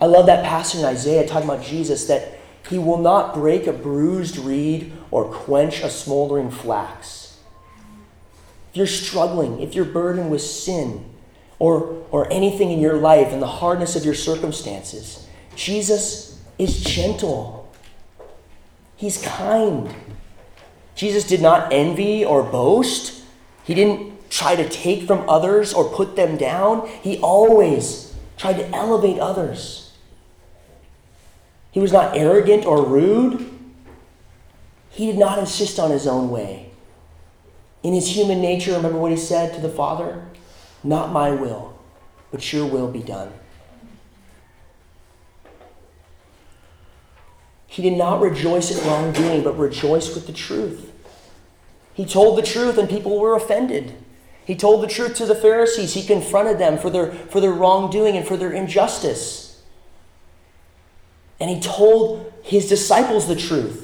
I 0.00 0.06
love 0.06 0.26
that 0.26 0.44
passage 0.44 0.80
in 0.80 0.86
Isaiah 0.86 1.26
talking 1.26 1.48
about 1.48 1.64
Jesus 1.64 2.06
that 2.06 2.38
He 2.68 2.78
will 2.78 2.98
not 2.98 3.34
break 3.34 3.68
a 3.68 3.72
bruised 3.72 4.36
reed 4.36 4.92
or 5.12 5.32
quench 5.32 5.82
a 5.82 5.90
smoldering 5.90 6.50
flax. 6.50 7.23
If 8.74 8.76
you're 8.76 8.86
struggling, 8.86 9.62
if 9.62 9.74
you're 9.74 9.84
burdened 9.84 10.30
with 10.30 10.42
sin, 10.42 11.14
or, 11.58 12.04
or 12.10 12.30
anything 12.30 12.70
in 12.70 12.78
your 12.78 12.96
life 12.96 13.28
and 13.28 13.40
the 13.40 13.46
hardness 13.46 13.96
of 13.96 14.04
your 14.04 14.14
circumstances. 14.14 15.26
Jesus 15.56 16.38
is 16.58 16.82
gentle, 16.82 17.72
He's 18.96 19.22
kind. 19.22 19.94
Jesus 20.94 21.24
did 21.24 21.40
not 21.40 21.72
envy 21.72 22.24
or 22.24 22.42
boast, 22.42 23.24
He 23.64 23.74
didn't 23.74 24.30
try 24.30 24.56
to 24.56 24.68
take 24.68 25.06
from 25.06 25.28
others 25.28 25.72
or 25.72 25.88
put 25.88 26.16
them 26.16 26.36
down. 26.36 26.88
He 27.02 27.18
always 27.18 28.14
tried 28.36 28.54
to 28.54 28.68
elevate 28.74 29.18
others. 29.18 29.92
He 31.70 31.80
was 31.80 31.92
not 31.92 32.16
arrogant 32.16 32.66
or 32.66 32.84
rude. 32.84 33.50
He 34.90 35.06
did 35.06 35.18
not 35.18 35.38
insist 35.38 35.78
on 35.78 35.90
his 35.90 36.06
own 36.06 36.30
way. 36.30 36.73
In 37.84 37.92
his 37.92 38.16
human 38.16 38.40
nature, 38.40 38.72
remember 38.72 38.98
what 38.98 39.10
he 39.10 39.16
said 39.16 39.54
to 39.54 39.60
the 39.60 39.68
Father? 39.68 40.24
Not 40.82 41.12
my 41.12 41.30
will, 41.30 41.78
but 42.30 42.50
your 42.50 42.64
will 42.66 42.90
be 42.90 43.02
done. 43.02 43.30
He 47.66 47.82
did 47.82 47.98
not 47.98 48.22
rejoice 48.22 48.74
at 48.74 48.84
wrongdoing, 48.86 49.44
but 49.44 49.58
rejoiced 49.58 50.14
with 50.14 50.26
the 50.26 50.32
truth. 50.32 50.92
He 51.92 52.06
told 52.06 52.38
the 52.38 52.42
truth, 52.42 52.78
and 52.78 52.88
people 52.88 53.20
were 53.20 53.36
offended. 53.36 53.94
He 54.46 54.54
told 54.54 54.82
the 54.82 54.88
truth 54.88 55.14
to 55.16 55.26
the 55.26 55.34
Pharisees. 55.34 55.92
He 55.92 56.06
confronted 56.06 56.58
them 56.58 56.78
for 56.78 56.88
their, 56.88 57.12
for 57.12 57.40
their 57.40 57.52
wrongdoing 57.52 58.16
and 58.16 58.26
for 58.26 58.38
their 58.38 58.52
injustice. 58.52 59.62
And 61.38 61.50
he 61.50 61.60
told 61.60 62.32
his 62.42 62.66
disciples 62.66 63.28
the 63.28 63.36
truth. 63.36 63.83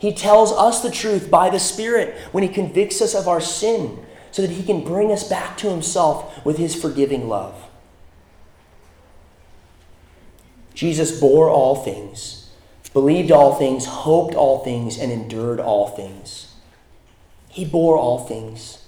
He 0.00 0.14
tells 0.14 0.50
us 0.52 0.80
the 0.80 0.90
truth 0.90 1.30
by 1.30 1.50
the 1.50 1.60
Spirit 1.60 2.16
when 2.32 2.42
he 2.42 2.48
convicts 2.48 3.02
us 3.02 3.14
of 3.14 3.28
our 3.28 3.40
sin 3.40 3.98
so 4.30 4.40
that 4.40 4.50
he 4.50 4.62
can 4.62 4.82
bring 4.82 5.12
us 5.12 5.28
back 5.28 5.58
to 5.58 5.68
himself 5.68 6.42
with 6.42 6.56
his 6.56 6.74
forgiving 6.74 7.28
love. 7.28 7.68
Jesus 10.72 11.20
bore 11.20 11.50
all 11.50 11.76
things, 11.76 12.50
believed 12.94 13.30
all 13.30 13.54
things, 13.56 13.84
hoped 13.84 14.34
all 14.34 14.64
things, 14.64 14.98
and 14.98 15.12
endured 15.12 15.60
all 15.60 15.88
things. 15.88 16.54
He 17.50 17.66
bore 17.66 17.98
all 17.98 18.20
things. 18.26 18.86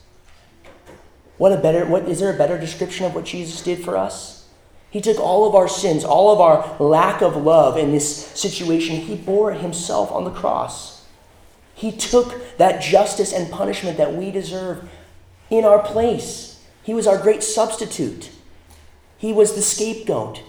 What 1.37 1.53
a 1.53 1.59
better 1.59 1.85
what 1.85 2.09
is 2.09 2.21
there 2.21 2.33
a 2.33 2.39
better 2.39 2.59
description 2.59 3.05
of 3.05 3.15
what 3.15 3.27
Jesus 3.27 3.61
did 3.61 3.85
for 3.85 3.99
us? 3.99 4.49
He 4.89 5.03
took 5.03 5.19
all 5.19 5.47
of 5.47 5.55
our 5.55 5.69
sins, 5.69 6.05
all 6.05 6.33
of 6.33 6.41
our 6.41 6.79
lack 6.79 7.21
of 7.21 7.37
love 7.37 7.77
in 7.77 7.93
this 7.93 8.27
situation, 8.29 8.97
he 8.97 9.17
bore 9.17 9.53
it 9.53 9.61
himself 9.61 10.11
on 10.11 10.25
the 10.25 10.31
cross. 10.31 11.02
He 11.83 11.91
took 11.91 12.57
that 12.59 12.81
justice 12.81 13.33
and 13.33 13.51
punishment 13.51 13.97
that 13.97 14.15
we 14.15 14.31
deserve 14.31 14.89
in 15.51 15.65
our 15.65 15.81
place. 15.81 16.65
He 16.85 16.95
was 16.95 17.09
our 17.09 17.19
great 17.19 17.43
substitute. 17.43 18.31
He 19.19 19.33
was 19.33 19.57
the 19.57 19.63
scapegoat. 19.63 20.45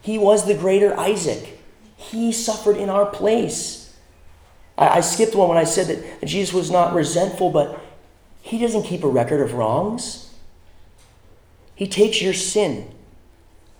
He 0.00 0.16
was 0.16 0.46
the 0.46 0.54
greater 0.54 0.98
Isaac. 0.98 1.60
He 1.98 2.32
suffered 2.32 2.78
in 2.78 2.88
our 2.88 3.04
place. 3.04 3.98
I, 4.78 4.88
I 4.88 5.00
skipped 5.00 5.34
one 5.34 5.50
when 5.50 5.58
I 5.58 5.64
said 5.64 5.88
that 5.88 6.26
Jesus 6.26 6.54
was 6.54 6.70
not 6.70 6.94
resentful, 6.94 7.50
but 7.50 7.78
he 8.40 8.58
doesn't 8.58 8.84
keep 8.84 9.04
a 9.04 9.08
record 9.08 9.42
of 9.42 9.52
wrongs. 9.52 10.32
He 11.74 11.86
takes 11.86 12.22
your 12.22 12.32
sin, 12.32 12.90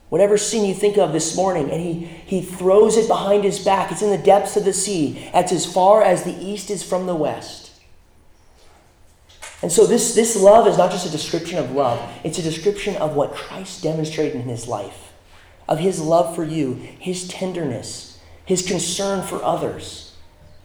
whatever 0.09 0.38
sin 0.38 0.64
you 0.64 0.75
think 0.75 0.97
of 0.97 1.12
this 1.12 1.37
morning, 1.37 1.71
and 1.71 1.81
he, 1.81 1.92
he 2.27 2.42
throws 2.42 2.97
it 2.97 3.09
behind 3.09 3.44
his 3.44 3.62
back. 3.64 3.92
It's 3.92 4.03
in 4.03 4.11
the 4.11 4.18
depths 4.18 4.57
of 4.57 4.64
the 4.64 4.73
sea. 4.73 5.29
It's 5.35 5.53
as 5.53 5.66
far 5.66 6.03
as 6.03 6.25
the 6.25 6.37
east 6.37 6.71
is 6.71 6.83
from 6.83 7.07
the 7.07 7.14
west. 7.14 7.73
And 9.61 9.73
so 9.73 9.87
this, 9.87 10.14
this 10.14 10.37
love 10.37 10.66
is 10.68 10.79
not 10.79 10.92
just 10.92 11.07
a 11.07 11.11
description 11.11 11.59
of 11.59 11.73
love, 11.73 12.01
it's 12.23 12.38
a 12.38 12.42
description 12.42 12.97
of 12.97 13.14
what 13.14 13.35
Christ 13.35 13.83
demonstrated 13.83 14.37
in 14.37 14.49
his 14.49 14.68
life, 14.68 15.12
of 15.68 15.81
his 15.81 16.01
love 16.01 16.35
for 16.35 16.44
you, 16.44 16.75
his 16.75 17.27
tenderness, 17.27 18.21
his 18.44 18.66
concern 18.66 19.27
for 19.27 19.42
others. 19.42 20.14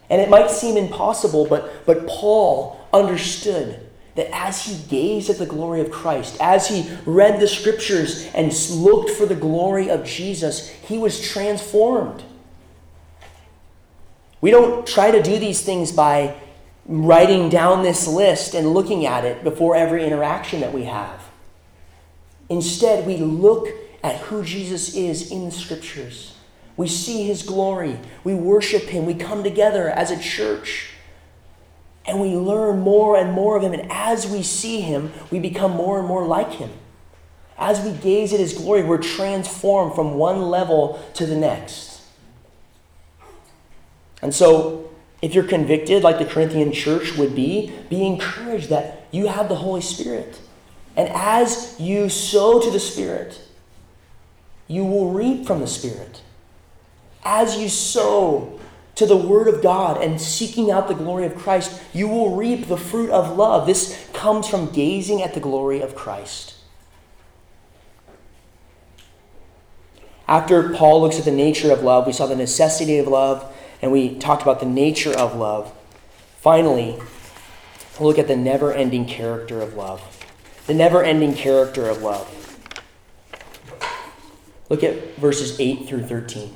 And 0.10 0.22
it 0.22 0.30
might 0.30 0.52
seem 0.52 0.78
impossible, 0.78 1.48
but, 1.48 1.86
but 1.86 2.08
Paul 2.08 2.80
understood 2.94 3.83
that 4.16 4.34
as 4.34 4.66
he 4.66 4.78
gazed 4.90 5.30
at 5.30 5.38
the 5.38 5.46
glory 5.46 5.82
of 5.82 5.92
Christ, 5.92 6.38
as 6.40 6.68
he 6.68 6.88
read 7.06 7.40
the 7.40 7.48
scriptures 7.48 8.28
and 8.34 8.54
looked 8.70 9.10
for 9.10 9.26
the 9.26 9.36
glory 9.36 9.90
of 9.90 10.06
Jesus, 10.06 10.70
he 10.70 10.98
was 10.98 11.20
transformed. 11.20 12.24
We 14.40 14.52
don't 14.52 14.86
try 14.86 15.10
to 15.10 15.24
do 15.24 15.40
these 15.40 15.62
things 15.62 15.92
by 15.92 16.36
writing 16.86 17.50
down 17.50 17.82
this 17.82 18.08
list 18.08 18.54
and 18.54 18.74
looking 18.74 19.06
at 19.06 19.26
it 19.26 19.44
before 19.44 19.76
every 19.76 20.06
interaction 20.06 20.60
that 20.62 20.74
we 20.74 20.84
have. 20.84 21.22
Instead, 22.50 23.08
we 23.08 23.18
look 23.18 23.70
at 24.04 24.18
who 24.18 24.44
Jesus 24.44 24.96
is 24.96 25.32
in 25.32 25.46
the 25.46 25.52
scriptures. 25.52 26.36
We 26.76 26.88
see 26.88 27.24
his 27.24 27.42
glory. 27.42 28.00
We 28.24 28.36
worship 28.36 28.84
him. 28.84 29.06
We 29.06 29.14
come 29.14 29.44
together 29.44 29.90
as 29.90 30.12
a 30.12 30.20
church 30.20 30.90
and 32.06 32.20
we 32.20 32.36
learn 32.36 32.80
more 32.80 33.18
and 33.18 33.32
more 33.32 33.58
of 33.58 33.64
him. 33.64 33.74
And 33.74 33.92
as 33.92 34.28
we 34.28 34.44
see 34.44 34.82
him, 34.82 35.12
we 35.32 35.40
become 35.40 35.72
more 35.72 36.00
and 36.00 36.08
more 36.08 36.26
like 36.26 36.52
him. 36.52 36.72
As 37.58 37.80
we 37.82 37.92
gaze 37.92 38.34
at 38.34 38.40
his 38.40 38.54
glory, 38.54 38.84
we're 38.84 38.98
transformed 38.98 39.96
from 39.96 40.16
one 40.16 40.42
level 40.42 41.04
to 41.14 41.26
the 41.26 41.36
next. 41.36 42.02
And 44.22 44.34
so, 44.34 44.90
if 45.22 45.34
you're 45.34 45.44
convicted, 45.46 46.04
like 46.04 46.20
the 46.20 46.26
Corinthian 46.26 46.74
church 46.74 47.16
would 47.16 47.36
be, 47.36 47.72
be 47.90 48.06
encouraged 48.06 48.70
that 48.70 49.08
you 49.12 49.28
have 49.28 49.48
the 49.48 49.56
Holy 49.56 49.82
Spirit. 49.82 50.42
And 50.96 51.08
as 51.10 51.76
you 51.80 52.10
sow 52.10 52.60
to 52.60 52.72
the 52.72 52.80
Spirit, 52.80 53.40
you 54.68 54.84
will 54.84 55.12
reap 55.12 55.46
from 55.46 55.60
the 55.60 55.68
Spirit. 55.68 56.22
As 57.24 57.58
you 57.58 57.70
sow 57.70 58.60
to 58.96 59.06
the 59.06 59.18
Word 59.18 59.48
of 59.48 59.62
God 59.62 60.02
and 60.02 60.22
seeking 60.22 60.70
out 60.70 60.88
the 60.88 60.94
glory 60.94 61.26
of 61.26 61.36
Christ, 61.36 61.82
you 61.94 62.08
will 62.08 62.36
reap 62.36 62.68
the 62.68 62.78
fruit 62.78 63.10
of 63.10 63.38
love. 63.38 63.66
This 63.66 64.08
comes 64.14 64.48
from 64.48 64.72
gazing 64.72 65.22
at 65.22 65.34
the 65.34 65.40
glory 65.40 65.82
of 65.82 65.96
Christ. 65.96 66.56
After 70.28 70.74
Paul 70.74 71.02
looks 71.02 71.20
at 71.20 71.26
the 71.26 71.32
nature 71.32 71.72
of 71.72 71.84
love, 71.84 72.08
we 72.08 72.14
saw 72.14 72.28
the 72.28 72.36
necessity 72.36 72.98
of 72.98 73.08
love, 73.08 73.54
and 73.82 73.92
we 73.92 74.16
talked 74.18 74.42
about 74.42 74.60
the 74.60 74.66
nature 74.66 75.14
of 75.14 75.36
love. 75.36 75.74
Finally, 76.40 76.98
we'll 78.00 78.10
look 78.10 78.20
at 78.20 78.28
the 78.28 78.36
never 78.36 78.74
ending 78.74 79.06
character 79.06 79.62
of 79.62 79.76
love. 79.76 80.02
The 80.66 80.74
never 80.74 81.04
ending 81.04 81.34
character 81.34 81.90
of 81.90 82.02
love. 82.02 82.40
Look 84.70 84.84
at 84.84 85.18
verses 85.18 85.60
8 85.60 85.88
through 85.88 86.04
13. 86.04 86.56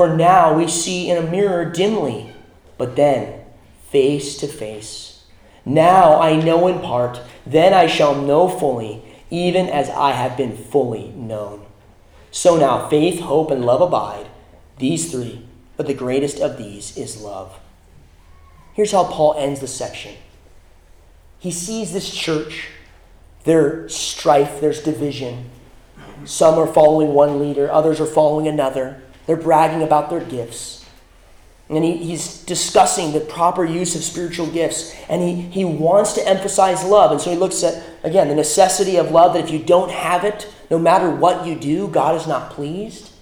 For 0.00 0.16
now 0.16 0.54
we 0.54 0.66
see 0.66 1.10
in 1.10 1.18
a 1.18 1.30
mirror 1.30 1.66
dimly, 1.66 2.32
but 2.78 2.96
then 2.96 3.44
face 3.90 4.38
to 4.38 4.46
face. 4.46 5.24
Now 5.66 6.18
I 6.18 6.40
know 6.40 6.68
in 6.68 6.80
part, 6.80 7.20
then 7.44 7.74
I 7.74 7.86
shall 7.86 8.14
know 8.14 8.48
fully, 8.48 9.02
even 9.28 9.68
as 9.68 9.90
I 9.90 10.12
have 10.12 10.38
been 10.38 10.56
fully 10.56 11.10
known. 11.10 11.66
So 12.30 12.56
now 12.56 12.88
faith, 12.88 13.20
hope, 13.20 13.50
and 13.50 13.62
love 13.62 13.82
abide, 13.82 14.28
these 14.78 15.12
three, 15.12 15.46
but 15.76 15.86
the 15.86 15.92
greatest 15.92 16.40
of 16.40 16.56
these 16.56 16.96
is 16.96 17.20
love. 17.20 17.60
Here's 18.72 18.92
how 18.92 19.04
Paul 19.04 19.34
ends 19.36 19.60
the 19.60 19.68
section. 19.68 20.14
He 21.38 21.50
sees 21.50 21.92
this 21.92 22.10
church, 22.10 22.68
there's 23.44 23.94
strife, 23.94 24.62
there's 24.62 24.82
division. 24.82 25.50
Some 26.24 26.58
are 26.58 26.66
following 26.66 27.12
one 27.12 27.38
leader, 27.38 27.70
others 27.70 28.00
are 28.00 28.06
following 28.06 28.48
another. 28.48 29.02
They're 29.30 29.36
bragging 29.36 29.84
about 29.84 30.10
their 30.10 30.24
gifts. 30.24 30.84
And 31.68 31.84
he, 31.84 31.98
he's 31.98 32.42
discussing 32.42 33.12
the 33.12 33.20
proper 33.20 33.64
use 33.64 33.94
of 33.94 34.02
spiritual 34.02 34.48
gifts. 34.48 34.92
And 35.08 35.22
he, 35.22 35.42
he 35.42 35.64
wants 35.64 36.14
to 36.14 36.28
emphasize 36.28 36.82
love. 36.82 37.12
And 37.12 37.20
so 37.20 37.30
he 37.30 37.36
looks 37.36 37.62
at, 37.62 37.80
again, 38.02 38.26
the 38.26 38.34
necessity 38.34 38.96
of 38.96 39.12
love 39.12 39.34
that 39.34 39.44
if 39.44 39.52
you 39.52 39.60
don't 39.60 39.92
have 39.92 40.24
it, 40.24 40.52
no 40.68 40.80
matter 40.80 41.08
what 41.08 41.46
you 41.46 41.54
do, 41.54 41.86
God 41.86 42.16
is 42.16 42.26
not 42.26 42.50
pleased. 42.50 43.12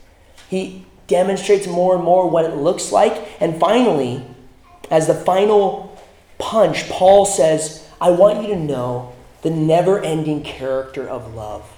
He 0.49 0.87
demonstrates 1.09 1.67
more 1.67 1.95
and 1.95 2.03
more 2.03 2.31
what 2.31 2.47
it 2.47 2.57
looks 2.57 2.91
like. 2.91 3.29
And 3.39 3.61
finally, 3.61 4.25
as 4.91 5.09
the 5.09 5.15
final 5.15 5.95
punch, 6.39 6.89
Paul 6.89 7.27
says, 7.27 7.87
I 8.01 8.13
want 8.13 8.41
you 8.41 8.55
to 8.55 8.59
know 8.59 9.13
the 9.43 9.51
never 9.51 10.01
ending 10.01 10.43
character 10.43 11.07
of 11.07 11.35
love. 11.35 11.71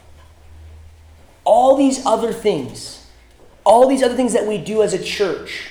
All 1.43 1.75
these 1.75 2.07
other 2.07 2.33
things 2.33 3.00
all 3.65 3.89
these 3.89 4.03
other 4.03 4.15
things 4.15 4.33
that 4.33 4.47
we 4.47 4.59
do 4.59 4.83
as 4.83 4.95
a 4.95 5.03
church, 5.03 5.69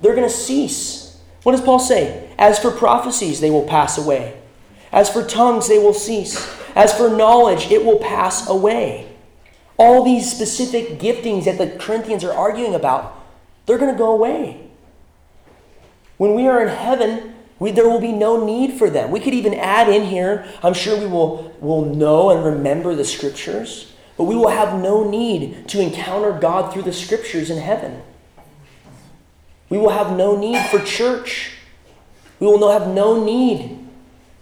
they're 0.00 0.14
going 0.14 0.28
to 0.28 0.34
cease. 0.34 1.20
What 1.42 1.52
does 1.52 1.60
Paul 1.60 1.78
say? 1.78 2.32
As 2.38 2.58
for 2.58 2.70
prophecies, 2.70 3.40
they 3.40 3.50
will 3.50 3.66
pass 3.66 3.98
away. 3.98 4.40
As 4.92 5.08
for 5.08 5.24
tongues, 5.24 5.68
they 5.68 5.78
will 5.78 5.94
cease. 5.94 6.36
As 6.74 6.92
for 6.92 7.08
knowledge, 7.08 7.70
it 7.70 7.84
will 7.84 7.98
pass 7.98 8.48
away. 8.48 9.08
All 9.76 10.04
these 10.04 10.30
specific 10.30 10.98
giftings 11.00 11.44
that 11.44 11.58
the 11.58 11.78
Corinthians 11.78 12.24
are 12.24 12.32
arguing 12.32 12.74
about, 12.74 13.18
they're 13.66 13.78
going 13.78 13.92
to 13.92 13.98
go 13.98 14.12
away. 14.12 14.68
When 16.18 16.34
we 16.34 16.46
are 16.46 16.62
in 16.62 16.68
heaven, 16.68 17.34
we, 17.58 17.70
there 17.70 17.88
will 17.88 18.00
be 18.00 18.12
no 18.12 18.44
need 18.44 18.74
for 18.74 18.90
them. 18.90 19.10
We 19.10 19.20
could 19.20 19.34
even 19.34 19.54
add 19.54 19.88
in 19.88 20.04
here, 20.06 20.46
I'm 20.62 20.74
sure 20.74 20.98
we 20.98 21.06
will, 21.06 21.54
will 21.60 21.84
know 21.84 22.30
and 22.30 22.44
remember 22.44 22.94
the 22.94 23.04
scriptures. 23.04 23.91
But 24.22 24.28
we 24.28 24.36
will 24.36 24.50
have 24.50 24.80
no 24.80 25.02
need 25.02 25.66
to 25.70 25.80
encounter 25.80 26.30
God 26.30 26.72
through 26.72 26.82
the 26.82 26.92
scriptures 26.92 27.50
in 27.50 27.58
heaven. 27.58 28.02
We 29.68 29.78
will 29.78 29.88
have 29.88 30.16
no 30.16 30.36
need 30.36 30.64
for 30.66 30.78
church. 30.78 31.54
We 32.38 32.46
will 32.46 32.70
have 32.70 32.86
no 32.86 33.20
need 33.20 33.84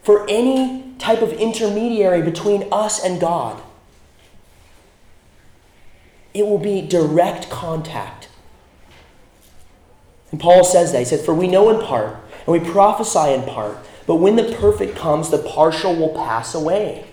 for 0.02 0.28
any 0.28 0.96
type 0.98 1.22
of 1.22 1.32
intermediary 1.32 2.20
between 2.20 2.68
us 2.70 3.02
and 3.02 3.18
God. 3.18 3.62
It 6.34 6.44
will 6.44 6.58
be 6.58 6.82
direct 6.82 7.48
contact. 7.48 8.28
And 10.30 10.38
Paul 10.38 10.62
says 10.62 10.92
that. 10.92 10.98
He 10.98 11.04
said, 11.06 11.20
For 11.20 11.32
we 11.32 11.48
know 11.48 11.70
in 11.70 11.80
part, 11.80 12.18
and 12.46 12.48
we 12.48 12.60
prophesy 12.70 13.32
in 13.32 13.44
part, 13.44 13.78
but 14.06 14.16
when 14.16 14.36
the 14.36 14.54
perfect 14.60 14.94
comes, 14.94 15.30
the 15.30 15.38
partial 15.38 15.96
will 15.96 16.14
pass 16.14 16.54
away. 16.54 17.06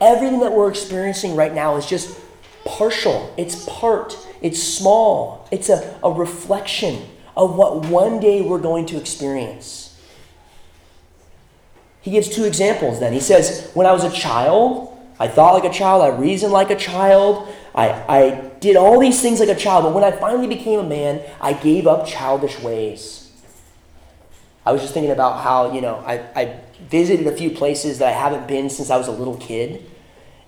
Everything 0.00 0.40
that 0.40 0.52
we're 0.52 0.68
experiencing 0.68 1.36
right 1.36 1.54
now 1.54 1.76
is 1.76 1.86
just 1.86 2.18
partial, 2.64 3.32
it's 3.36 3.64
part, 3.66 4.16
it's 4.42 4.62
small, 4.62 5.48
it's 5.50 5.68
a, 5.68 5.98
a 6.02 6.10
reflection 6.10 7.02
of 7.36 7.56
what 7.56 7.86
one 7.86 8.20
day 8.20 8.40
we're 8.40 8.58
going 8.58 8.86
to 8.86 8.98
experience. 8.98 9.98
He 12.00 12.10
gives 12.10 12.28
two 12.28 12.44
examples 12.44 13.00
then. 13.00 13.12
He 13.12 13.20
says, 13.20 13.70
When 13.74 13.86
I 13.86 13.92
was 13.92 14.04
a 14.04 14.10
child, 14.10 14.90
I 15.18 15.28
thought 15.28 15.54
like 15.54 15.70
a 15.70 15.74
child, 15.74 16.02
I 16.02 16.08
reasoned 16.08 16.52
like 16.52 16.70
a 16.70 16.76
child, 16.76 17.48
I, 17.74 17.88
I 18.08 18.50
did 18.60 18.76
all 18.76 19.00
these 19.00 19.20
things 19.20 19.40
like 19.40 19.48
a 19.48 19.54
child, 19.54 19.84
but 19.84 19.94
when 19.94 20.04
I 20.04 20.10
finally 20.12 20.46
became 20.46 20.80
a 20.80 20.88
man, 20.88 21.22
I 21.40 21.54
gave 21.54 21.86
up 21.86 22.06
childish 22.06 22.60
ways. 22.60 23.32
I 24.66 24.72
was 24.72 24.80
just 24.80 24.94
thinking 24.94 25.12
about 25.12 25.42
how, 25.42 25.72
you 25.72 25.80
know, 25.80 25.96
I, 26.06 26.18
I 26.34 26.60
visited 26.88 27.26
a 27.26 27.36
few 27.36 27.50
places 27.50 27.98
that 27.98 28.08
I 28.08 28.12
haven't 28.12 28.46
been 28.46 28.70
since 28.70 28.90
I 28.90 28.96
was 28.96 29.08
a 29.08 29.12
little 29.12 29.36
kid. 29.36 29.90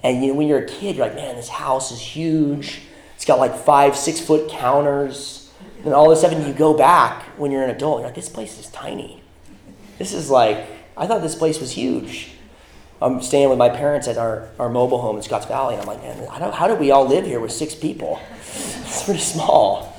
And 0.03 0.23
you 0.23 0.29
know, 0.29 0.35
when 0.35 0.49
you're 0.49 0.61
a 0.61 0.67
kid, 0.67 0.97
you're 0.97 1.07
like, 1.07 1.17
man, 1.17 1.37
this 1.37 1.49
house 1.49 1.91
is 1.91 2.01
huge. 2.01 2.83
It's 3.15 3.25
got 3.25 3.39
like 3.39 3.57
five, 3.57 3.97
six 3.97 4.21
foot 4.21 4.49
counters. 4.49 5.53
And 5.85 5.95
all 5.95 6.11
of 6.11 6.17
a 6.17 6.21
sudden 6.21 6.47
you 6.47 6.53
go 6.53 6.75
back 6.75 7.23
when 7.39 7.51
you're 7.51 7.63
an 7.63 7.71
adult, 7.71 8.01
you're 8.01 8.09
like, 8.09 8.15
this 8.15 8.29
place 8.29 8.59
is 8.59 8.69
tiny. 8.69 9.23
This 9.99 10.13
is 10.13 10.29
like 10.31 10.67
I 10.97 11.07
thought 11.07 11.23
this 11.23 11.35
place 11.35 11.61
was 11.61 11.73
huge. 11.73 12.31
I'm 13.03 13.21
staying 13.21 13.51
with 13.51 13.59
my 13.59 13.69
parents 13.69 14.09
at 14.09 14.17
our, 14.17 14.49
our 14.59 14.71
mobile 14.71 14.99
home 14.99 15.17
in 15.17 15.23
Scotts 15.23 15.45
Valley, 15.45 15.75
and 15.75 15.83
I'm 15.83 15.87
like, 15.87 16.03
man, 16.03 16.27
how 16.53 16.67
did 16.67 16.81
we 16.81 16.91
all 16.91 17.07
live 17.07 17.27
here 17.27 17.41
with 17.41 17.53
six 17.53 17.75
people? 17.75 18.21
It's 18.87 19.05
pretty 19.05 19.21
small. 19.21 19.99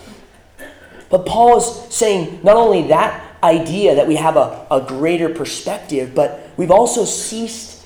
But 1.10 1.26
Paul 1.26 1.58
is 1.58 1.94
saying 1.94 2.40
not 2.42 2.56
only 2.56 2.88
that 2.88 3.27
idea 3.48 3.96
that 3.96 4.08
we 4.08 4.16
have 4.16 4.38
a, 4.38 4.68
a 4.70 4.82
greater 4.82 5.30
perspective, 5.30 6.14
but 6.14 6.52
we've 6.58 6.72
also 6.72 7.06
ceased 7.06 7.86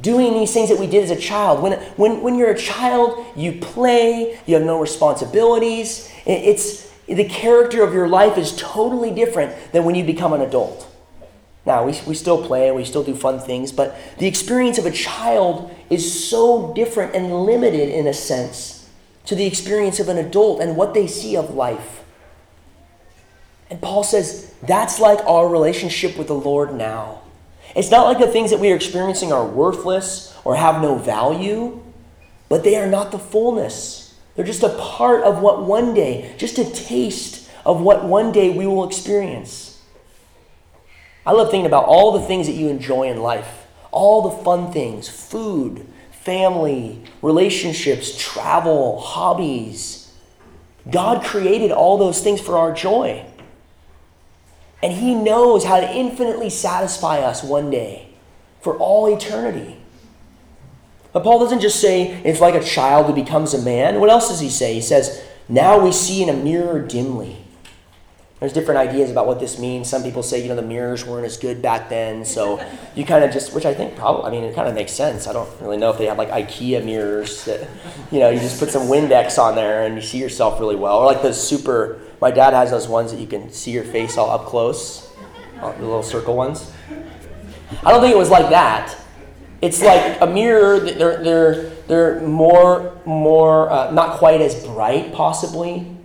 doing 0.00 0.34
these 0.34 0.52
things 0.52 0.68
that 0.68 0.78
we 0.78 0.86
did 0.86 1.02
as 1.02 1.10
a 1.10 1.16
child. 1.16 1.62
When, 1.62 1.72
when, 1.96 2.22
when 2.22 2.36
you're 2.36 2.50
a 2.50 2.58
child, 2.58 3.24
you 3.34 3.52
play, 3.60 4.38
you 4.46 4.54
have 4.54 4.64
no 4.64 4.80
responsibilities. 4.80 6.12
It's, 6.24 6.88
the 7.06 7.24
character 7.24 7.82
of 7.82 7.94
your 7.94 8.06
life 8.06 8.38
is 8.38 8.54
totally 8.56 9.10
different 9.10 9.72
than 9.72 9.84
when 9.84 9.94
you 9.94 10.04
become 10.04 10.32
an 10.32 10.42
adult. 10.42 10.84
Now, 11.64 11.84
we, 11.84 11.98
we 12.06 12.14
still 12.14 12.46
play 12.46 12.68
and 12.68 12.76
we 12.76 12.84
still 12.84 13.02
do 13.02 13.14
fun 13.14 13.40
things, 13.40 13.72
but 13.72 13.98
the 14.18 14.26
experience 14.26 14.78
of 14.78 14.86
a 14.86 14.90
child 14.90 15.74
is 15.90 16.28
so 16.28 16.72
different 16.74 17.14
and 17.14 17.44
limited 17.44 17.88
in 17.88 18.06
a 18.06 18.14
sense 18.14 18.88
to 19.24 19.34
the 19.34 19.46
experience 19.46 20.00
of 20.00 20.08
an 20.08 20.16
adult 20.16 20.60
and 20.60 20.76
what 20.76 20.94
they 20.94 21.06
see 21.06 21.36
of 21.36 21.54
life. 21.54 22.04
And 23.70 23.80
Paul 23.80 24.02
says 24.02 24.54
that's 24.62 24.98
like 24.98 25.20
our 25.26 25.48
relationship 25.48 26.16
with 26.16 26.28
the 26.28 26.34
Lord 26.34 26.74
now. 26.74 27.22
It's 27.76 27.90
not 27.90 28.06
like 28.06 28.18
the 28.18 28.32
things 28.32 28.50
that 28.50 28.60
we 28.60 28.72
are 28.72 28.76
experiencing 28.76 29.32
are 29.32 29.46
worthless 29.46 30.34
or 30.44 30.56
have 30.56 30.80
no 30.80 30.96
value, 30.96 31.82
but 32.48 32.64
they 32.64 32.76
are 32.76 32.86
not 32.86 33.12
the 33.12 33.18
fullness. 33.18 34.14
They're 34.34 34.44
just 34.44 34.62
a 34.62 34.70
part 34.78 35.22
of 35.24 35.40
what 35.40 35.64
one 35.64 35.94
day, 35.94 36.34
just 36.38 36.58
a 36.58 36.70
taste 36.70 37.50
of 37.64 37.80
what 37.80 38.04
one 38.04 38.32
day 38.32 38.50
we 38.50 38.66
will 38.66 38.86
experience. 38.86 39.82
I 41.26 41.32
love 41.32 41.50
thinking 41.50 41.66
about 41.66 41.84
all 41.84 42.12
the 42.12 42.26
things 42.26 42.46
that 42.46 42.54
you 42.54 42.68
enjoy 42.68 43.10
in 43.10 43.20
life, 43.20 43.66
all 43.90 44.22
the 44.22 44.42
fun 44.44 44.72
things 44.72 45.08
food, 45.08 45.86
family, 46.10 47.02
relationships, 47.20 48.16
travel, 48.16 49.00
hobbies. 49.00 50.10
God 50.90 51.22
created 51.22 51.70
all 51.70 51.98
those 51.98 52.22
things 52.22 52.40
for 52.40 52.56
our 52.56 52.72
joy. 52.72 53.26
And 54.82 54.92
He 54.92 55.14
knows 55.14 55.64
how 55.64 55.80
to 55.80 55.90
infinitely 55.90 56.50
satisfy 56.50 57.18
us 57.18 57.42
one 57.42 57.70
day 57.70 58.08
for 58.60 58.76
all 58.76 59.06
eternity. 59.12 59.76
But 61.12 61.24
Paul 61.24 61.40
doesn't 61.40 61.60
just 61.60 61.80
say 61.80 62.22
it's 62.22 62.40
like 62.40 62.54
a 62.54 62.62
child 62.62 63.06
who 63.06 63.14
becomes 63.14 63.54
a 63.54 63.62
man. 63.62 63.98
What 63.98 64.10
else 64.10 64.28
does 64.28 64.40
he 64.40 64.50
say? 64.50 64.74
He 64.74 64.80
says, 64.80 65.24
Now 65.48 65.82
we 65.82 65.90
see 65.90 66.22
in 66.22 66.28
a 66.28 66.34
mirror 66.34 66.80
dimly. 66.80 67.38
There's 68.40 68.52
different 68.52 68.78
ideas 68.78 69.10
about 69.10 69.26
what 69.26 69.40
this 69.40 69.58
means. 69.58 69.90
Some 69.90 70.04
people 70.04 70.22
say, 70.22 70.40
you 70.40 70.48
know, 70.48 70.54
the 70.54 70.62
mirrors 70.62 71.04
weren't 71.04 71.26
as 71.26 71.36
good 71.36 71.60
back 71.60 71.88
then, 71.88 72.24
so 72.24 72.64
you 72.94 73.04
kind 73.04 73.24
of 73.24 73.32
just, 73.32 73.52
which 73.52 73.66
I 73.66 73.74
think 73.74 73.96
probably, 73.96 74.26
I 74.26 74.30
mean, 74.30 74.44
it 74.44 74.54
kind 74.54 74.68
of 74.68 74.76
makes 74.76 74.92
sense. 74.92 75.26
I 75.26 75.32
don't 75.32 75.48
really 75.60 75.76
know 75.76 75.90
if 75.90 75.98
they 75.98 76.06
have 76.06 76.18
like 76.18 76.30
IKEA 76.30 76.84
mirrors 76.84 77.44
that, 77.46 77.68
you 78.12 78.20
know, 78.20 78.30
you 78.30 78.38
just 78.38 78.60
put 78.60 78.70
some 78.70 78.82
Windex 78.82 79.42
on 79.42 79.56
there 79.56 79.84
and 79.84 79.96
you 79.96 80.02
see 80.02 80.18
yourself 80.18 80.60
really 80.60 80.76
well. 80.76 80.98
Or 80.98 81.06
like 81.06 81.20
those 81.20 81.40
super, 81.40 82.00
my 82.20 82.30
dad 82.30 82.54
has 82.54 82.70
those 82.70 82.86
ones 82.86 83.10
that 83.10 83.20
you 83.20 83.26
can 83.26 83.50
see 83.50 83.72
your 83.72 83.82
face 83.82 84.16
all 84.16 84.30
up 84.30 84.46
close, 84.46 85.10
uh, 85.60 85.72
the 85.72 85.80
little 85.82 86.04
circle 86.04 86.36
ones. 86.36 86.70
I 87.84 87.90
don't 87.90 88.00
think 88.00 88.14
it 88.14 88.18
was 88.18 88.30
like 88.30 88.50
that. 88.50 88.96
It's 89.60 89.82
like 89.82 90.20
a 90.20 90.26
mirror. 90.26 90.78
They're 90.78 91.22
they're 91.22 91.70
they're 91.88 92.20
more 92.20 92.96
more 93.04 93.68
uh, 93.68 93.90
not 93.90 94.18
quite 94.18 94.40
as 94.40 94.64
bright, 94.64 95.12
possibly 95.12 95.97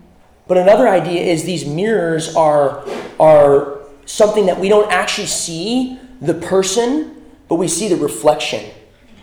but 0.48 0.58
another 0.58 0.88
idea 0.88 1.22
is 1.22 1.44
these 1.44 1.66
mirrors 1.66 2.36
are, 2.36 2.86
are 3.20 3.80
something 4.06 4.48
that 4.48 4.60
we 4.60 4.68
don't 4.70 4.92
actually 4.92 5.28
see 5.28 6.00
the 6.20 6.34
person, 6.34 7.24
but 7.48 7.56
we 7.56 7.68
see 7.68 7.88
the 7.88 7.96
reflection. 7.96 8.70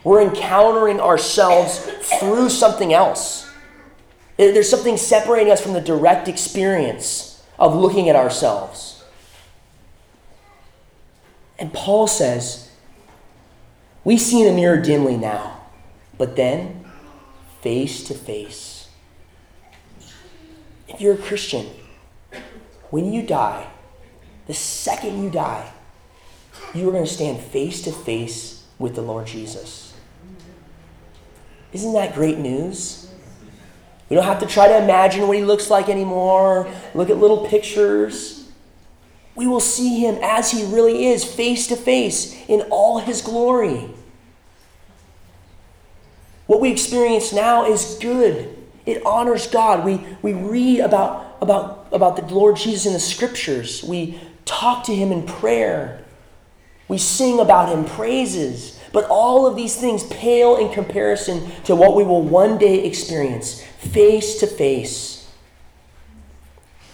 We're 0.02 0.22
encountering 0.22 0.98
ourselves 0.98 1.78
through 2.18 2.48
something 2.48 2.92
else. 2.92 3.48
There's 4.38 4.70
something 4.70 4.96
separating 4.96 5.52
us 5.52 5.60
from 5.60 5.74
the 5.74 5.82
direct 5.82 6.26
experience 6.26 7.44
of 7.58 7.74
looking 7.74 8.08
at 8.08 8.16
ourselves. 8.16 9.04
And 11.58 11.74
Paul 11.74 12.06
says, 12.06 12.70
We 14.02 14.16
see 14.16 14.40
in 14.40 14.46
the 14.46 14.54
mirror 14.54 14.80
dimly 14.80 15.18
now, 15.18 15.60
but 16.16 16.36
then 16.36 16.86
face 17.60 18.02
to 18.04 18.14
face 18.14 18.69
if 20.90 21.00
you're 21.00 21.14
a 21.14 21.18
Christian, 21.18 21.66
when 22.90 23.12
you 23.12 23.22
die, 23.22 23.66
the 24.46 24.54
second 24.54 25.22
you 25.22 25.30
die, 25.30 25.72
you 26.74 26.88
are 26.88 26.92
going 26.92 27.04
to 27.04 27.10
stand 27.10 27.40
face 27.40 27.82
to 27.82 27.92
face 27.92 28.64
with 28.78 28.94
the 28.94 29.02
Lord 29.02 29.26
Jesus. 29.26 29.94
Isn't 31.72 31.92
that 31.94 32.14
great 32.14 32.38
news? 32.38 33.08
We 34.08 34.16
don't 34.16 34.24
have 34.24 34.40
to 34.40 34.46
try 34.46 34.66
to 34.66 34.82
imagine 34.82 35.28
what 35.28 35.36
he 35.36 35.44
looks 35.44 35.70
like 35.70 35.88
anymore, 35.88 36.68
look 36.94 37.10
at 37.10 37.18
little 37.18 37.46
pictures. 37.46 38.48
We 39.36 39.46
will 39.46 39.60
see 39.60 40.00
him 40.00 40.18
as 40.20 40.50
he 40.50 40.64
really 40.64 41.06
is, 41.06 41.24
face 41.24 41.68
to 41.68 41.76
face, 41.76 42.36
in 42.48 42.62
all 42.70 42.98
his 42.98 43.22
glory. 43.22 43.88
What 46.46 46.60
we 46.60 46.72
experience 46.72 47.32
now 47.32 47.70
is 47.70 47.96
good. 48.00 48.59
It 48.90 49.04
honors 49.06 49.46
God. 49.46 49.84
We, 49.84 50.04
we 50.22 50.32
read 50.32 50.80
about, 50.80 51.38
about, 51.40 51.88
about 51.92 52.16
the 52.16 52.34
Lord 52.34 52.56
Jesus 52.56 52.86
in 52.86 52.92
the 52.92 53.00
scriptures. 53.00 53.82
We 53.82 54.20
talk 54.44 54.84
to 54.84 54.94
him 54.94 55.12
in 55.12 55.26
prayer. 55.26 56.04
We 56.88 56.98
sing 56.98 57.38
about 57.38 57.68
him 57.68 57.84
praises. 57.84 58.80
But 58.92 59.04
all 59.08 59.46
of 59.46 59.56
these 59.56 59.76
things 59.76 60.04
pale 60.04 60.56
in 60.56 60.72
comparison 60.72 61.50
to 61.64 61.76
what 61.76 61.94
we 61.94 62.02
will 62.02 62.22
one 62.22 62.58
day 62.58 62.84
experience 62.84 63.62
face 63.62 64.40
to 64.40 64.46
face. 64.46 65.28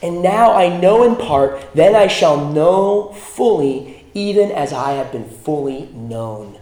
And 0.02 0.22
now 0.22 0.52
I 0.52 0.78
know 0.78 1.02
in 1.02 1.16
part, 1.16 1.74
then 1.74 1.96
I 1.96 2.06
shall 2.06 2.52
know 2.52 3.12
fully, 3.12 4.04
even 4.14 4.52
as 4.52 4.72
I 4.72 4.92
have 4.92 5.10
been 5.10 5.28
fully 5.28 5.86
known. 5.94 6.60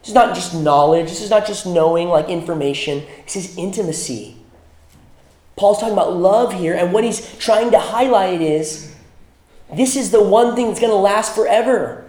This 0.00 0.08
is 0.08 0.14
not 0.14 0.34
just 0.34 0.54
knowledge, 0.54 1.08
this 1.08 1.22
is 1.22 1.30
not 1.30 1.46
just 1.46 1.66
knowing 1.66 2.08
like 2.08 2.28
information, 2.28 3.04
this 3.24 3.36
is 3.36 3.56
intimacy. 3.56 4.36
Paul's 5.56 5.78
talking 5.78 5.92
about 5.92 6.16
love 6.16 6.52
here, 6.52 6.74
and 6.74 6.92
what 6.92 7.04
he's 7.04 7.36
trying 7.38 7.70
to 7.70 7.78
highlight 7.78 8.40
is 8.40 8.94
this 9.72 9.96
is 9.96 10.10
the 10.10 10.22
one 10.22 10.54
thing 10.54 10.68
that's 10.68 10.80
going 10.80 10.90
to 10.90 10.96
last 10.96 11.34
forever. 11.34 12.08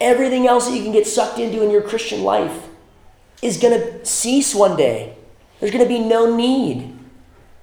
Everything 0.00 0.46
else 0.46 0.66
that 0.66 0.76
you 0.76 0.82
can 0.82 0.92
get 0.92 1.06
sucked 1.06 1.38
into 1.38 1.62
in 1.62 1.70
your 1.70 1.82
Christian 1.82 2.22
life 2.22 2.68
is 3.42 3.58
going 3.58 3.78
to 3.78 4.04
cease 4.04 4.54
one 4.54 4.76
day. 4.76 5.16
There's 5.58 5.72
going 5.72 5.84
to 5.84 5.88
be 5.88 6.00
no 6.00 6.34
need. 6.34 6.96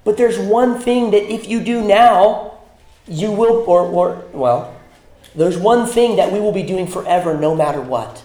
But 0.04 0.16
there's 0.16 0.38
one 0.38 0.78
thing 0.78 1.10
that 1.10 1.30
if 1.32 1.48
you 1.48 1.60
do 1.60 1.82
now, 1.82 2.58
you 3.06 3.32
will, 3.32 3.64
or, 3.68 3.82
or 3.82 4.24
well, 4.32 4.74
there's 5.34 5.58
one 5.58 5.86
thing 5.86 6.16
that 6.16 6.32
we 6.32 6.40
will 6.40 6.52
be 6.52 6.62
doing 6.62 6.86
forever 6.86 7.36
no 7.36 7.54
matter 7.54 7.80
what. 7.80 8.22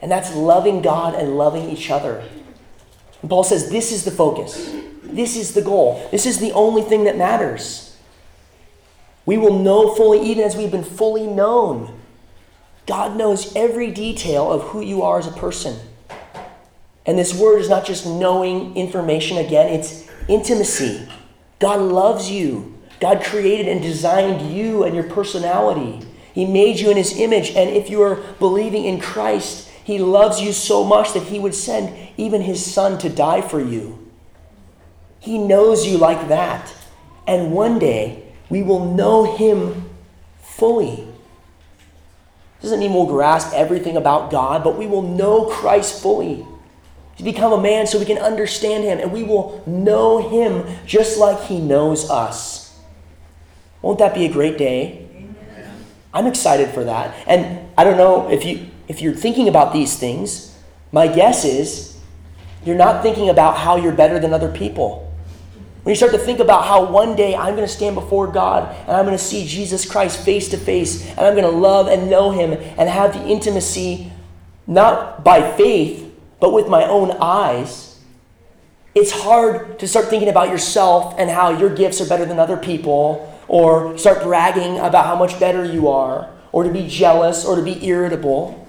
And 0.00 0.10
that's 0.10 0.34
loving 0.34 0.82
God 0.82 1.14
and 1.14 1.36
loving 1.36 1.68
each 1.70 1.90
other. 1.90 2.24
And 3.20 3.30
Paul 3.30 3.44
says 3.44 3.70
this 3.70 3.92
is 3.92 4.04
the 4.04 4.10
focus. 4.10 4.74
This 5.16 5.34
is 5.34 5.54
the 5.54 5.62
goal. 5.62 6.06
This 6.10 6.26
is 6.26 6.38
the 6.38 6.52
only 6.52 6.82
thing 6.82 7.04
that 7.04 7.16
matters. 7.16 7.96
We 9.24 9.38
will 9.38 9.58
know 9.58 9.94
fully, 9.94 10.20
even 10.20 10.44
as 10.44 10.54
we've 10.54 10.70
been 10.70 10.84
fully 10.84 11.26
known. 11.26 11.98
God 12.86 13.16
knows 13.16 13.56
every 13.56 13.90
detail 13.90 14.52
of 14.52 14.62
who 14.62 14.82
you 14.82 15.02
are 15.02 15.18
as 15.18 15.26
a 15.26 15.32
person. 15.32 15.80
And 17.06 17.18
this 17.18 17.34
word 17.34 17.60
is 17.60 17.68
not 17.68 17.86
just 17.86 18.06
knowing 18.06 18.76
information 18.76 19.38
again, 19.38 19.72
it's 19.72 20.08
intimacy. 20.28 21.08
God 21.60 21.80
loves 21.80 22.30
you. 22.30 22.78
God 23.00 23.24
created 23.24 23.68
and 23.68 23.80
designed 23.80 24.54
you 24.54 24.84
and 24.84 24.94
your 24.94 25.04
personality. 25.04 26.06
He 26.34 26.44
made 26.44 26.78
you 26.78 26.90
in 26.90 26.96
His 26.98 27.18
image. 27.18 27.50
And 27.50 27.70
if 27.70 27.88
you 27.88 28.02
are 28.02 28.16
believing 28.38 28.84
in 28.84 29.00
Christ, 29.00 29.70
He 29.82 29.98
loves 29.98 30.42
you 30.42 30.52
so 30.52 30.84
much 30.84 31.14
that 31.14 31.24
He 31.24 31.38
would 31.38 31.54
send 31.54 31.96
even 32.18 32.42
His 32.42 32.64
Son 32.64 32.98
to 32.98 33.08
die 33.08 33.40
for 33.40 33.60
you. 33.60 34.05
He 35.26 35.38
knows 35.38 35.84
you 35.84 35.98
like 35.98 36.28
that. 36.28 36.72
And 37.26 37.50
one 37.50 37.80
day, 37.80 38.22
we 38.48 38.62
will 38.62 38.94
know 38.94 39.36
Him 39.36 39.90
fully. 40.40 41.08
Doesn't 42.62 42.78
mean 42.78 42.94
we'll 42.94 43.06
grasp 43.06 43.52
everything 43.52 43.96
about 43.96 44.30
God, 44.30 44.62
but 44.62 44.78
we 44.78 44.86
will 44.86 45.02
know 45.02 45.46
Christ 45.46 46.00
fully. 46.00 46.46
He's 47.16 47.24
become 47.24 47.52
a 47.52 47.60
man 47.60 47.88
so 47.88 47.98
we 47.98 48.04
can 48.04 48.18
understand 48.18 48.84
him, 48.84 48.98
and 49.00 49.10
we 49.10 49.22
will 49.22 49.62
know 49.66 50.28
him 50.28 50.64
just 50.86 51.18
like 51.18 51.40
he 51.44 51.58
knows 51.58 52.08
us. 52.08 52.78
Won't 53.82 53.98
that 53.98 54.14
be 54.14 54.26
a 54.26 54.32
great 54.32 54.58
day? 54.58 55.08
I'm 56.14 56.26
excited 56.26 56.70
for 56.70 56.84
that. 56.84 57.14
And 57.26 57.68
I 57.76 57.84
don't 57.84 57.96
know 57.96 58.30
if 58.30 58.44
you 58.44 58.68
if 58.86 59.02
you're 59.02 59.14
thinking 59.14 59.48
about 59.48 59.72
these 59.72 59.98
things, 59.98 60.56
my 60.92 61.08
guess 61.08 61.44
is 61.44 61.98
you're 62.64 62.76
not 62.76 63.02
thinking 63.02 63.28
about 63.28 63.58
how 63.58 63.76
you're 63.76 63.92
better 63.92 64.18
than 64.18 64.32
other 64.32 64.52
people. 64.52 65.05
When 65.86 65.92
you 65.92 65.96
start 65.98 66.10
to 66.14 66.18
think 66.18 66.40
about 66.40 66.64
how 66.64 66.82
one 66.82 67.14
day 67.14 67.36
I'm 67.36 67.54
going 67.54 67.64
to 67.64 67.72
stand 67.72 67.94
before 67.94 68.26
God 68.26 68.74
and 68.88 68.96
I'm 68.96 69.04
going 69.04 69.16
to 69.16 69.22
see 69.22 69.46
Jesus 69.46 69.88
Christ 69.88 70.18
face 70.24 70.48
to 70.48 70.56
face 70.56 71.08
and 71.10 71.20
I'm 71.20 71.36
going 71.36 71.44
to 71.44 71.56
love 71.56 71.86
and 71.86 72.10
know 72.10 72.32
him 72.32 72.54
and 72.76 72.88
have 72.88 73.12
the 73.12 73.24
intimacy 73.24 74.10
not 74.66 75.22
by 75.22 75.52
faith 75.56 76.12
but 76.40 76.52
with 76.52 76.66
my 76.66 76.84
own 76.88 77.12
eyes, 77.20 78.00
it's 78.96 79.12
hard 79.12 79.78
to 79.78 79.86
start 79.86 80.06
thinking 80.06 80.28
about 80.28 80.48
yourself 80.48 81.14
and 81.18 81.30
how 81.30 81.50
your 81.50 81.72
gifts 81.72 82.00
are 82.00 82.08
better 82.08 82.24
than 82.24 82.40
other 82.40 82.56
people 82.56 83.32
or 83.46 83.96
start 83.96 84.24
bragging 84.24 84.80
about 84.80 85.06
how 85.06 85.14
much 85.14 85.38
better 85.38 85.64
you 85.64 85.86
are 85.86 86.28
or 86.50 86.64
to 86.64 86.70
be 86.72 86.88
jealous 86.88 87.44
or 87.44 87.54
to 87.54 87.62
be 87.62 87.86
irritable. 87.86 88.66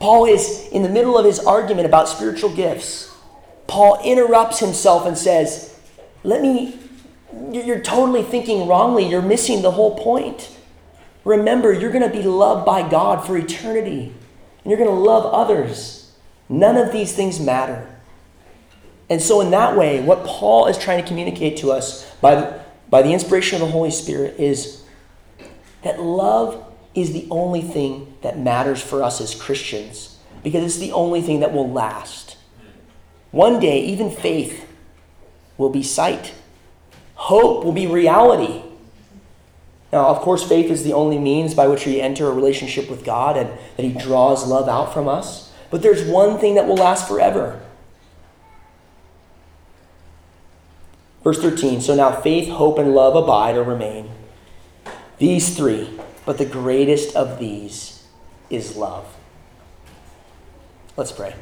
Paul 0.00 0.26
is 0.26 0.68
in 0.70 0.82
the 0.82 0.90
middle 0.90 1.16
of 1.16 1.24
his 1.24 1.38
argument 1.38 1.86
about 1.86 2.10
spiritual 2.10 2.54
gifts. 2.54 3.10
Paul 3.66 4.02
interrupts 4.04 4.58
himself 4.58 5.06
and 5.06 5.16
says, 5.16 5.71
let 6.24 6.42
me, 6.42 6.78
you're 7.50 7.80
totally 7.80 8.22
thinking 8.22 8.66
wrongly. 8.66 9.08
You're 9.08 9.22
missing 9.22 9.62
the 9.62 9.72
whole 9.72 9.98
point. 9.98 10.56
Remember, 11.24 11.72
you're 11.72 11.92
going 11.92 12.08
to 12.08 12.16
be 12.16 12.22
loved 12.22 12.66
by 12.66 12.88
God 12.88 13.26
for 13.26 13.36
eternity, 13.36 14.12
and 14.62 14.70
you're 14.70 14.78
going 14.78 14.90
to 14.90 14.94
love 14.94 15.32
others. 15.32 16.12
None 16.48 16.76
of 16.76 16.92
these 16.92 17.12
things 17.12 17.40
matter. 17.40 17.88
And 19.08 19.20
so, 19.20 19.40
in 19.40 19.50
that 19.50 19.76
way, 19.76 20.02
what 20.02 20.24
Paul 20.24 20.66
is 20.66 20.78
trying 20.78 21.02
to 21.02 21.06
communicate 21.06 21.58
to 21.58 21.70
us 21.70 22.10
by 22.16 22.34
the, 22.34 22.60
by 22.88 23.02
the 23.02 23.12
inspiration 23.12 23.60
of 23.60 23.66
the 23.66 23.72
Holy 23.72 23.90
Spirit 23.90 24.38
is 24.38 24.84
that 25.82 26.00
love 26.00 26.64
is 26.94 27.12
the 27.12 27.26
only 27.30 27.62
thing 27.62 28.14
that 28.22 28.38
matters 28.38 28.80
for 28.80 29.02
us 29.02 29.20
as 29.20 29.34
Christians 29.34 30.18
because 30.42 30.64
it's 30.64 30.78
the 30.78 30.92
only 30.92 31.22
thing 31.22 31.40
that 31.40 31.52
will 31.52 31.70
last. 31.70 32.36
One 33.30 33.60
day, 33.60 33.84
even 33.84 34.10
faith 34.10 34.68
will 35.58 35.70
be 35.70 35.82
sight. 35.82 36.34
Hope 37.14 37.64
will 37.64 37.72
be 37.72 37.86
reality. 37.86 38.62
Now, 39.92 40.06
of 40.06 40.20
course, 40.20 40.46
faith 40.46 40.70
is 40.70 40.84
the 40.84 40.94
only 40.94 41.18
means 41.18 41.54
by 41.54 41.66
which 41.66 41.84
we 41.84 42.00
enter 42.00 42.26
a 42.26 42.32
relationship 42.32 42.88
with 42.88 43.04
God 43.04 43.36
and 43.36 43.50
that 43.76 43.82
He 43.84 43.92
draws 43.92 44.46
love 44.46 44.68
out 44.68 44.92
from 44.94 45.06
us. 45.06 45.52
But 45.70 45.82
there's 45.82 46.02
one 46.02 46.38
thing 46.38 46.54
that 46.54 46.66
will 46.66 46.76
last 46.76 47.06
forever. 47.06 47.60
Verse 51.22 51.40
13 51.40 51.80
So 51.80 51.94
now 51.94 52.10
faith, 52.10 52.48
hope, 52.48 52.78
and 52.78 52.94
love 52.94 53.14
abide 53.16 53.56
or 53.56 53.62
remain. 53.62 54.10
These 55.18 55.56
three, 55.56 55.90
but 56.26 56.38
the 56.38 56.46
greatest 56.46 57.14
of 57.14 57.38
these 57.38 58.06
is 58.50 58.76
love. 58.76 59.06
Let's 60.96 61.12
pray. 61.12 61.34